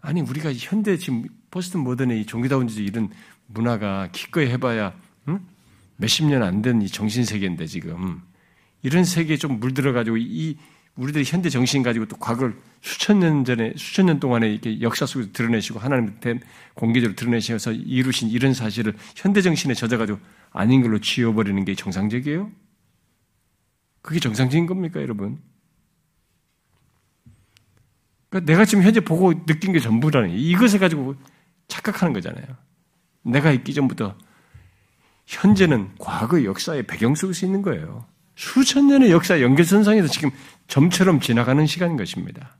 [0.00, 3.10] 아니 우리가 현대 지금 포스트 모던의 이 종교다운지 이런
[3.46, 4.94] 문화가 기꺼이 해봐야
[5.28, 5.40] 응?
[5.96, 8.20] 몇십 년 안 된 이 정신 세계인데 지금
[8.82, 10.56] 이런 세계에 좀 물들어 가지고 이
[10.96, 15.30] 우리들의 현대 정신 가지고 또 과거를 수천 년 전에 수천 년 동안에 이렇게 역사 속에서
[15.32, 16.12] 드러내시고 하나님
[16.74, 20.18] 공개적으로 드러내셔서 이루신 이런 사실을 현대 정신에 젖어 가지고
[20.50, 22.50] 아닌 걸로 지워버리는 게 정상적이에요?
[24.02, 25.40] 그게 정상적인 겁니까, 여러분?
[28.28, 31.14] 그러니까 내가 지금 현재 보고 느낀 게 전부라는 이것을 가지고
[31.68, 32.46] 착각하는 거잖아요.
[33.22, 34.16] 내가 있기 전부터
[35.26, 38.06] 현재는 과거 역사의 배경 속에서 있는 거예요.
[38.34, 40.30] 수천 년의 역사 연결선상에서 지금
[40.66, 42.56] 점처럼 지나가는 시간인 것입니다.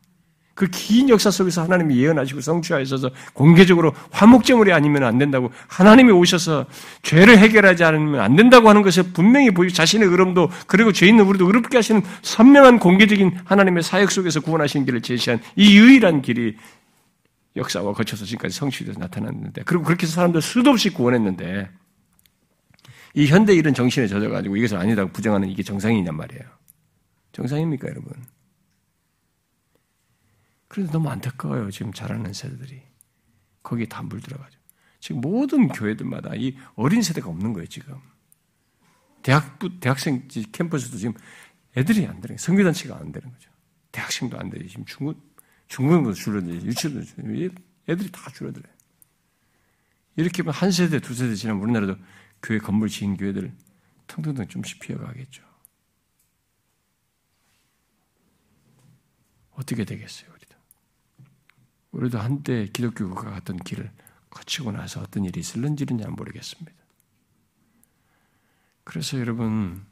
[0.55, 6.66] 그 긴 역사 속에서 하나님이 예언하시고 성취하셔서 공개적으로 화목제물이 아니면 안 된다고 하나님이 오셔서
[7.03, 11.47] 죄를 해결하지 않으면 안 된다고 하는 것을 분명히 보이고 자신의 의름도 그리고 죄 있는 우리도
[11.47, 16.57] 의롭게 하시는 선명한 공개적인 하나님의 사역 속에서 구원하신 길을 제시한 이 유일한 길이
[17.57, 21.69] 역사와 거쳐서 지금까지 성취돼서 나타났는데 그리고 그렇게 해서 사람들 수도 없이 구원했는데
[23.15, 26.43] 이 현대 일은 정신에 젖어가지고 이것을 아니다고 부정하는 이게 정상이냔 말이에요.
[27.33, 28.12] 정상입니까, 여러분?
[30.73, 32.81] 그래서 너무 안타까워요, 지금 자라는 세대들이.
[33.62, 34.62] 거기에 다 물들어가지고.
[35.01, 38.01] 지금 모든 교회들마다 이 어린 세대가 없는 거예요, 지금.
[39.23, 41.12] 대학부, 대학생 캠퍼스도 지금
[41.77, 43.51] 애들이 안 되는, 성교단체가 안 되는 거죠.
[43.93, 44.66] 대학생도 안 돼요.
[44.66, 45.36] 지금 중국,
[45.69, 46.62] 중국도 줄어들어요.
[46.62, 47.51] 유치원도 줄어들어요.
[47.90, 48.73] 애들이 다 줄어들어요.
[50.16, 51.97] 이렇게 한 세대, 두 세대 지나면 우리나라도
[52.43, 53.55] 교회 건물 지은 교회들
[54.07, 55.44] 텅텅텅 좀씩 피어가겠죠.
[59.51, 60.52] 어떻게 되겠어요, 우리도?
[61.93, 63.90] 우리도 한때 기독교가 갔던 길을
[64.31, 66.73] 거치고 나서 어떤 일이 있을는지는 잘 모르겠습니다.
[68.85, 69.85] 그래서 여러분,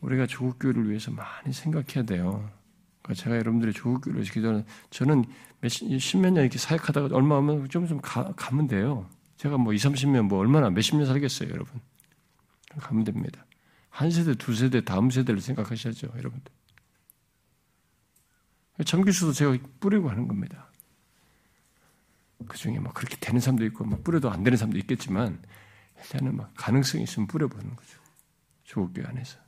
[0.00, 2.50] 우리가 조국교회를 위해서 많이 생각해야 돼요.
[3.02, 5.24] 그러니까 제가 여러분들의 조국교회를 위해서 기도하는, 저는
[5.60, 9.08] 몇, 십몇 년 이렇게 사역하다가 얼마 하면 좀, 좀 가, 가면 돼요.
[9.36, 11.80] 제가 뭐 20, 30년 뭐 얼마나 몇십 년 살겠어요, 여러분.
[12.78, 13.46] 가면 됩니다.
[13.88, 16.52] 한 세대, 두 세대, 다음 세대를 생각하셔야죠, 여러분들.
[18.84, 20.69] 참기수도 제가 뿌리고 하는 겁니다.
[22.48, 25.42] 그 중에 뭐 그렇게 되는 사람도 있고, 뭐 뿌려도 안 되는 사람도 있겠지만,
[25.98, 27.98] 일단은 막 가능성이 있으면 뿌려보는 거죠.
[28.64, 29.38] 조국교회 안에서.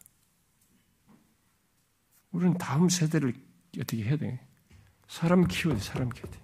[2.32, 3.34] 우리는 다음 세대를
[3.78, 4.46] 어떻게 해야 돼?
[5.08, 6.40] 사람 키워야 돼, 사람 키워야 돼.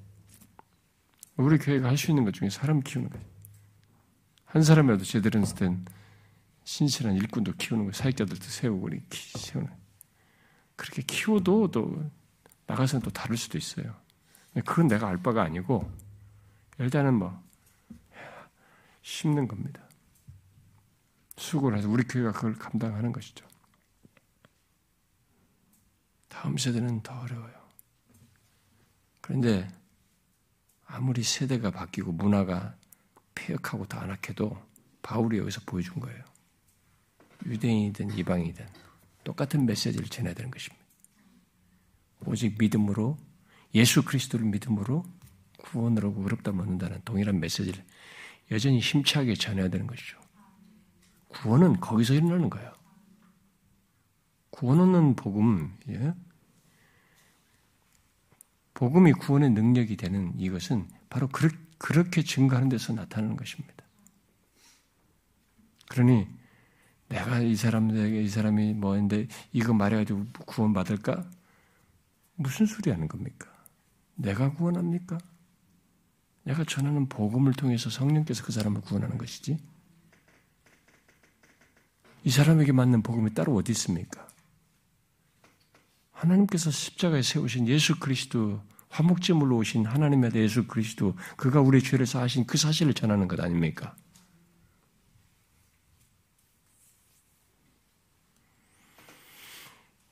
[1.36, 3.24] 우리 교회가 할 수 있는 것 중에 사람 키우는 거죠.
[4.44, 5.84] 한 사람이라도 제대로 된
[6.64, 9.70] 신실한 일꾼도 키우는 거, 사역자들도 세우고 세우는.
[10.76, 12.10] 그렇게 키워도 또
[12.66, 13.94] 나가서는 또 다를 수도 있어요.
[14.64, 15.90] 그건 내가 알 바가 아니고
[16.78, 17.42] 일단은 뭐
[19.02, 19.88] 심는 겁니다.
[21.36, 23.46] 수고를 해서 우리 교회가 그걸 감당하는 것이죠.
[26.28, 27.58] 다음 세대는 더 어려워요.
[29.20, 29.68] 그런데
[30.86, 32.76] 아무리 세대가 바뀌고 문화가
[33.34, 34.56] 폐역하고 더 안악해도
[35.02, 36.24] 바울이 여기서 보여준 거예요.
[37.46, 38.66] 유대인이든 이방이든
[39.24, 40.84] 똑같은 메시지를 전해야 되는 것입니다.
[42.26, 43.16] 오직 믿음으로
[43.74, 45.04] 예수 그리스도를 믿음으로
[45.74, 47.84] 하고 의롭다 먹는다는 동일한 메시지를
[48.50, 50.18] 여전히 힘차게 전해야 되는 것이죠.
[51.28, 52.72] 구원은 거기서 일어나는 거예요.
[54.50, 56.14] 구원은 복음, 예?
[58.74, 63.84] 복음이 구원의 능력이 되는 이것은 바로 그렇게 그렇게 증거하는 데서 나타나는 것입니다.
[65.88, 66.26] 그러니
[67.08, 71.24] 내가 이 사람에게 이 사람이 뭐인데 이거 말해가지고 구원 받을까?
[72.34, 73.50] 무슨 소리 하는 겁니까?
[74.16, 75.18] 내가 구원합니까?
[76.48, 79.58] 내가 전하는 복음을 통해서 성령께서 그 사람을 구원하는 것이지.
[82.24, 84.26] 이 사람에게 맞는 복음이 따로 어디 있습니까?
[86.12, 92.56] 하나님께서 십자가에 세우신 예수 그리스도 화목제물로 오신 하나님의 예수 그리스도 그가 우리의 죄를 사하신 그
[92.56, 93.94] 사실을 전하는 것 아닙니까?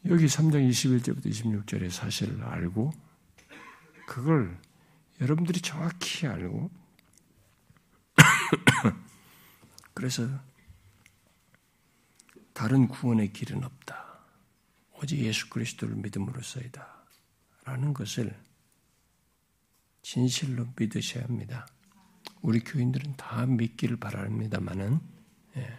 [0.05, 2.93] 여기 3장 21절부터 26절의 사실을 알고
[4.07, 4.61] 그걸
[5.21, 6.71] 여러분들이 정확히 알고
[9.95, 10.29] 그래서
[12.53, 14.21] 다른 구원의 길은 없다.
[14.95, 17.05] 오직 예수 그리스도를 믿음으로써이다.
[17.65, 18.35] 라는 것을
[20.03, 21.67] 진실로 믿으셔야 합니다.
[22.41, 25.01] 우리 교인들은 다 믿기를 바랍니다만은
[25.57, 25.79] 예.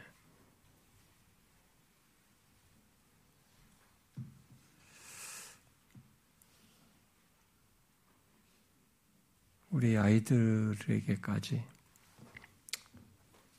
[9.69, 11.63] 우리 아이들에게까지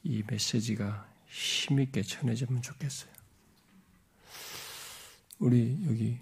[0.04, 3.12] 이 메시지가 힘있게 전해지면 좋겠어요.
[5.38, 6.18] 우리 여기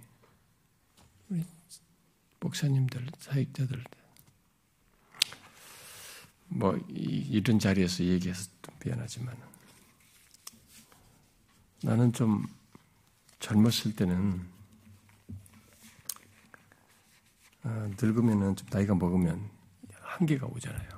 [1.29, 1.45] 우리
[2.41, 3.85] 목사님들, 사역자들
[6.49, 8.51] 뭐 이런 자리에서 얘기해서
[8.85, 9.37] 미안하지만
[11.83, 12.45] 나는 좀
[13.39, 14.57] 젊었을 때는
[17.63, 17.69] 어,
[18.01, 19.56] 늙으면은 좀 나이가 먹으면
[20.17, 20.89] 한계가 오잖아요.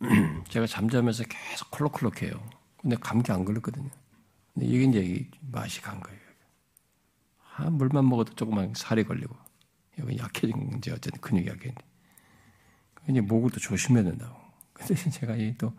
[0.48, 2.50] 제가 잠자면서 계속 콜록콜록해요.
[2.80, 3.88] 근데 감기 안 걸렸거든요.
[4.52, 6.20] 근데 이게 이제 맛이 간 거예요.
[7.56, 9.34] 아, 물만 먹어도 조금만 살이 걸리고
[10.00, 11.74] 여기 약해진 건지 어쨌든 근육이 약해진
[13.08, 14.36] 이제 목을 또 조심해야 된다고.
[14.74, 15.72] 근데 제가 이 또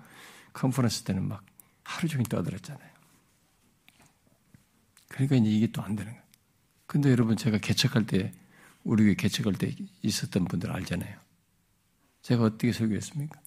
[0.54, 1.44] 컨퍼런스 때는 막
[1.84, 2.90] 하루 종일 떠들었잖아요.
[5.10, 6.26] 그러니까 이제 이게 또 안 되는 거예요.
[6.88, 8.32] 근데 여러분 제가 개척할 때
[8.86, 11.25] 우리 개척할 때 있었던 분들 알잖아요.
[12.26, 13.40] 제가 어떻게 설교했습니까?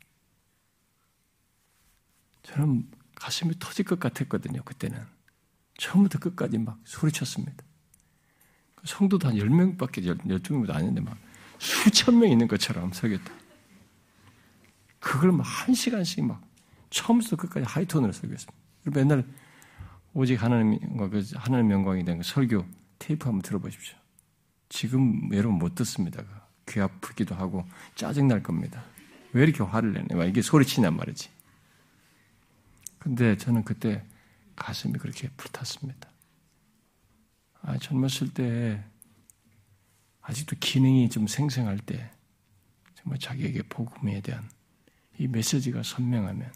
[2.45, 4.63] 저는 가슴이 터질 것 같았거든요.
[4.63, 5.05] 그때는
[5.79, 7.65] 처음부터 끝까지 막 소리쳤습니다.
[8.85, 11.19] 성도도 한 10명밖에 12명도 아닌데 막
[11.59, 13.33] 수천 명 있는 것처럼 설교했다.
[15.01, 16.41] 그걸 막 한 시간씩 막
[16.91, 18.63] 처음부터 끝까지 하이톤으로 설교했습니다.
[18.93, 19.27] 맨날
[20.15, 22.65] 오직 하나님과 그 하나님 영광이 된그 설교
[23.01, 23.97] 테이프 한번 들어보십시오.
[24.69, 26.23] 지금 여러분 못 듣습니다.
[26.69, 28.85] 귀 아프기도 하고 짜증 날 겁니다.
[29.33, 30.25] 왜 이렇게 화를 내냐?
[30.25, 31.31] 이게 소리치냔 말이지.
[32.99, 34.05] 근데 저는 그때
[34.57, 36.09] 가슴이 그렇게 불탔습니다.
[37.63, 38.85] 아, 젊었을 때
[40.21, 42.11] 아직도 기능이 좀 생생할 때
[42.95, 44.49] 정말 자기에게 복음에 대한
[45.19, 46.53] 이 메시지가 선명하면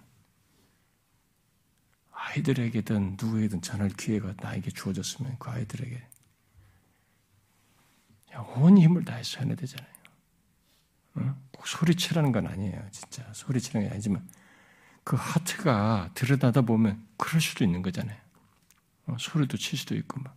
[2.10, 6.09] 아이들에게든 누구에게든 전할 기회가 나에게 주어졌으면 그 아이들에게
[8.56, 9.91] 온 힘을 다해서 해야 되잖아요.
[11.14, 11.36] 어?
[11.52, 12.89] 꼭 소리치라는 건 아니에요.
[12.90, 14.26] 진짜 소리치는 게 아니지만
[15.05, 18.18] 그 하트가 드러나다 보면 그럴 수도 있는 거잖아요.
[19.06, 20.36] 어, 소리도 칠 수도 있고 막.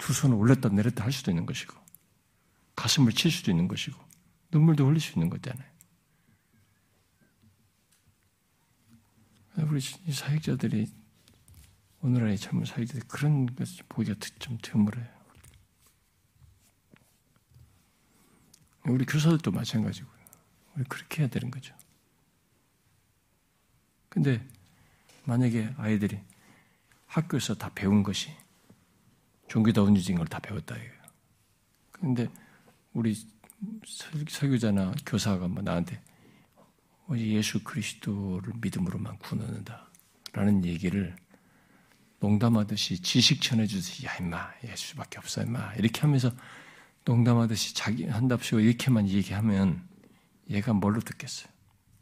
[0.00, 1.76] 두 손을 올렸다 내렸다 할 수도 있는 것이고
[2.74, 4.02] 가슴을 칠 수도 있는 것이고
[4.50, 5.68] 눈물도 흘릴 수 있는 거잖아요.
[9.58, 10.90] 우리 사역자들이
[12.00, 15.19] 오늘날의 젊은 사역자들이 그런 것을 보기가 좀 드물어요.
[18.86, 20.20] 우리 교사들도 마찬가지고요.
[20.88, 21.74] 그렇게 해야 되는 거죠.
[24.08, 24.44] 근데
[25.24, 26.18] 만약에 아이들이
[27.06, 28.30] 학교에서 다 배운 것이
[29.48, 30.92] 종교다운주의인 걸 다 배웠다 이거예요.
[31.92, 32.28] 근데
[32.92, 33.16] 우리
[33.86, 36.00] 설교자나 교사가 뭐 나한테
[37.16, 39.90] 예수 그리스도를 믿음으로만 구원한다
[40.32, 41.14] 라는 얘기를
[42.20, 46.30] 농담하듯이 지식 전해주듯이 야 임마 예수밖에 없어 임마 이렇게 하면서
[47.10, 49.84] 농담하듯이 자기 한답시고 이렇게만 얘기하면
[50.48, 51.52] 얘가 뭘로 듣겠어요?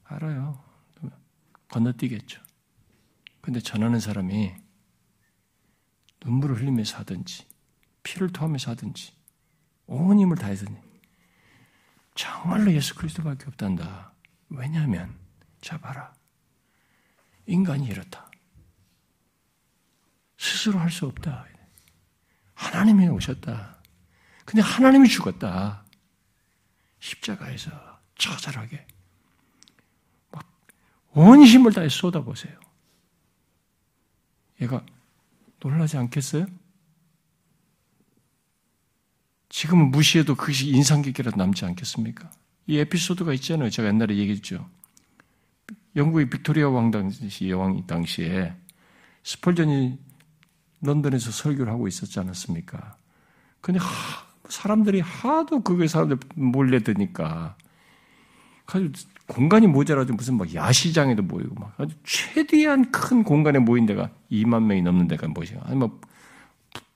[0.05, 0.63] 알아요.
[1.69, 2.43] 건너뛰겠죠.
[3.41, 4.55] 근데 전하는 사람이
[6.23, 7.47] 눈물을 흘리면서 하든지
[8.03, 9.15] 피를 토하면서 하든지
[9.87, 10.77] 온 힘을 다해서니
[12.15, 14.13] 정말로 예수 그리스도밖에 없단다.
[14.51, 15.19] 왜냐하면
[15.63, 16.13] 자 봐라.
[17.47, 18.31] 인간이 이렇다.
[20.37, 21.47] 스스로 할 수 없다.
[22.53, 23.78] 하나님이 오셨다.
[24.49, 25.85] 근데 하나님이 죽었다.
[27.01, 27.71] 십자가에서
[28.17, 28.87] 처절하게
[31.45, 32.59] 힘을 다해 쏟아보세요.
[34.63, 34.87] 얘가
[35.61, 36.47] 놀라지 않겠어요?
[39.51, 42.31] 지금은 무시해도 그것이 인상 깊게라도 남지 않겠습니까?
[42.69, 43.69] 이 에피소드가 있잖아요.
[43.69, 44.67] 제가 옛날에 얘기했죠.
[45.95, 48.57] 영국의 빅토리아 왕 당시 여왕 당시에
[49.25, 49.99] 스펄전이
[50.81, 52.97] 런던에서 설교를 하고 있었지 않았습니까?
[53.61, 57.57] 근데 하, 사람들이 하도 그게 사람들 몰려드니까
[59.27, 64.83] 공간이 모자라도 무슨 막 야시장에도 모이고 막 아주 최대한 큰 공간에 모인 데가 2만 명이
[64.83, 65.57] 넘는 데가 뭐지?
[65.63, 66.01] 아니 뭐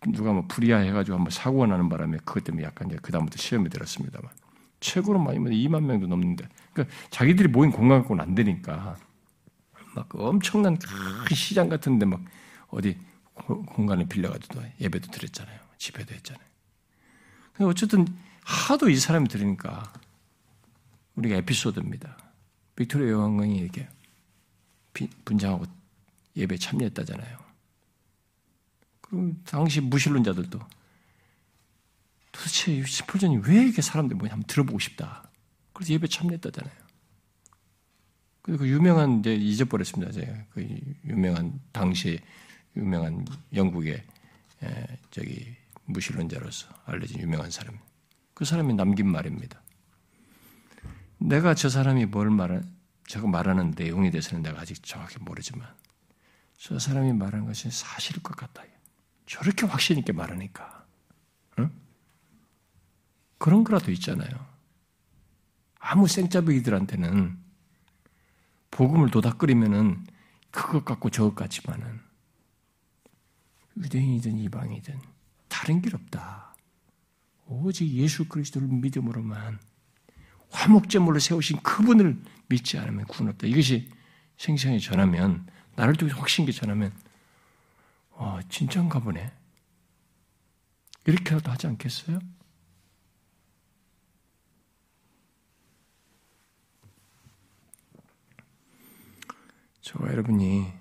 [0.09, 3.69] 누가 뭐 불이야 해가지고 한번 사고가 나는 바람에 그것 때문에 약간 이제 그 다음부터 시험이
[3.69, 4.31] 들었습니다만
[4.81, 8.97] 최고로 많이 면 2만 명도 넘는데 그러니까 자기들이 모인 공간 갖고는 안 되니까
[9.95, 12.21] 막 엄청난 큰 시장 같은데 막
[12.69, 12.99] 어디
[13.35, 15.59] 공간을 빌려가지고 예배도 드렸잖아요.
[15.79, 16.52] 집회도 했잖아요.
[17.61, 18.07] 어쨌든
[18.43, 19.93] 하도 이 사람이 들으니까
[21.15, 22.17] 우리가 에피소드입니다.
[22.77, 23.89] 빅토리아 여왕이 이렇게
[25.25, 25.67] 분장하고
[26.37, 27.39] 예배 참여했다잖아요.
[29.01, 30.59] 그럼 당시 무신론자들도
[32.33, 35.29] 도대체 스펄전이 왜 이렇게 사람들이 뭐냐 한번 들어보고 싶다.
[35.75, 36.83] 그래서 예배 참여했다잖아요.
[38.43, 40.13] 그 유명한 이제 잊어버렸습니다.
[40.13, 40.67] 제가 그
[41.05, 42.19] 유명한 당시
[42.75, 43.25] 유명한
[43.55, 44.03] 영국의
[44.63, 45.55] 에, 저기
[45.85, 47.79] 무신론자로서 알려진 유명한 사람.
[48.35, 49.61] 그 사람이 남긴 말입니다.
[51.19, 52.69] 내가 저 사람이 뭘 말한,
[53.07, 55.69] 저거 말하는 내용에 대해서는 내가 아직 정확히 모르지만,
[56.57, 58.63] 저 사람이 말한 것이 사실일 것 같다.
[59.27, 60.87] 저렇게 확신 있게 말하니까.
[61.59, 61.71] 응?
[63.39, 64.47] 그런 거라도 있잖아요.
[65.79, 67.39] 아무 생짜배기들한테는
[68.71, 70.07] 복음을 도닥거리면은
[70.51, 72.01] 그것 갖고 저것 같지만은
[73.77, 75.12] 유대인이든 이방이든
[75.63, 76.57] 다른 길 없다.
[77.47, 79.61] 오직 예수 그리스도를 믿음으로만
[80.51, 83.47] 화목제물로 세우신 그분을 믿지 않으면 구원 없다.
[83.47, 83.89] 이것이
[84.37, 86.93] 생생히 전하면 나를 통해 확신게 전하면
[88.11, 89.33] 와 진짠가 보네.
[91.07, 92.19] 이렇게라도 하지 않겠어요?
[99.81, 100.73] 저와 여러분이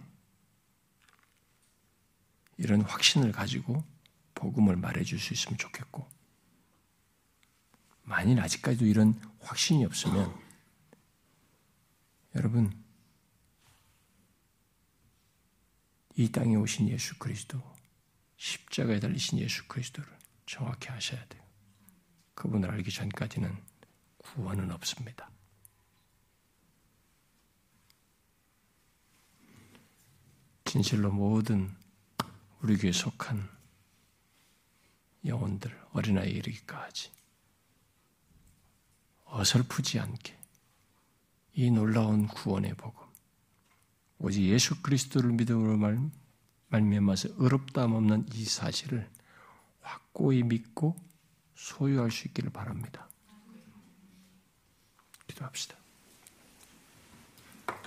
[2.58, 3.84] 이런 확신을 가지고
[4.42, 6.10] 복음을 말해줄 수 있으면 좋겠고,
[8.02, 10.36] 만일 아직까지도 이런 확신이 없으면,
[12.36, 12.84] 여러분,
[16.16, 17.62] 이 땅에 오신 예수 그리스도,
[18.38, 20.10] 십자가에 달리신 예수 그리스도를
[20.48, 21.44] 정확히 아셔야 돼요.
[22.34, 23.56] 그분을 알기 전까지는
[24.18, 25.30] 구원은 없습니다.
[30.66, 31.76] 진실로 모든
[32.62, 33.61] 우리 교에 속한
[35.26, 37.12] 영혼들, 어린아이 이르기까지
[39.26, 40.38] 어설프지 않게
[41.54, 43.06] 이 놀라운 구원의 복음,
[44.20, 46.00] 오직 예수 그리스도를 믿음으로 말,
[46.70, 49.10] 말미암아서 의롭다함 없는 이 사실을
[49.82, 50.96] 확고히 믿고
[51.56, 53.10] 소유할 수 있기를 바랍니다.
[55.28, 55.81] 기도합시다.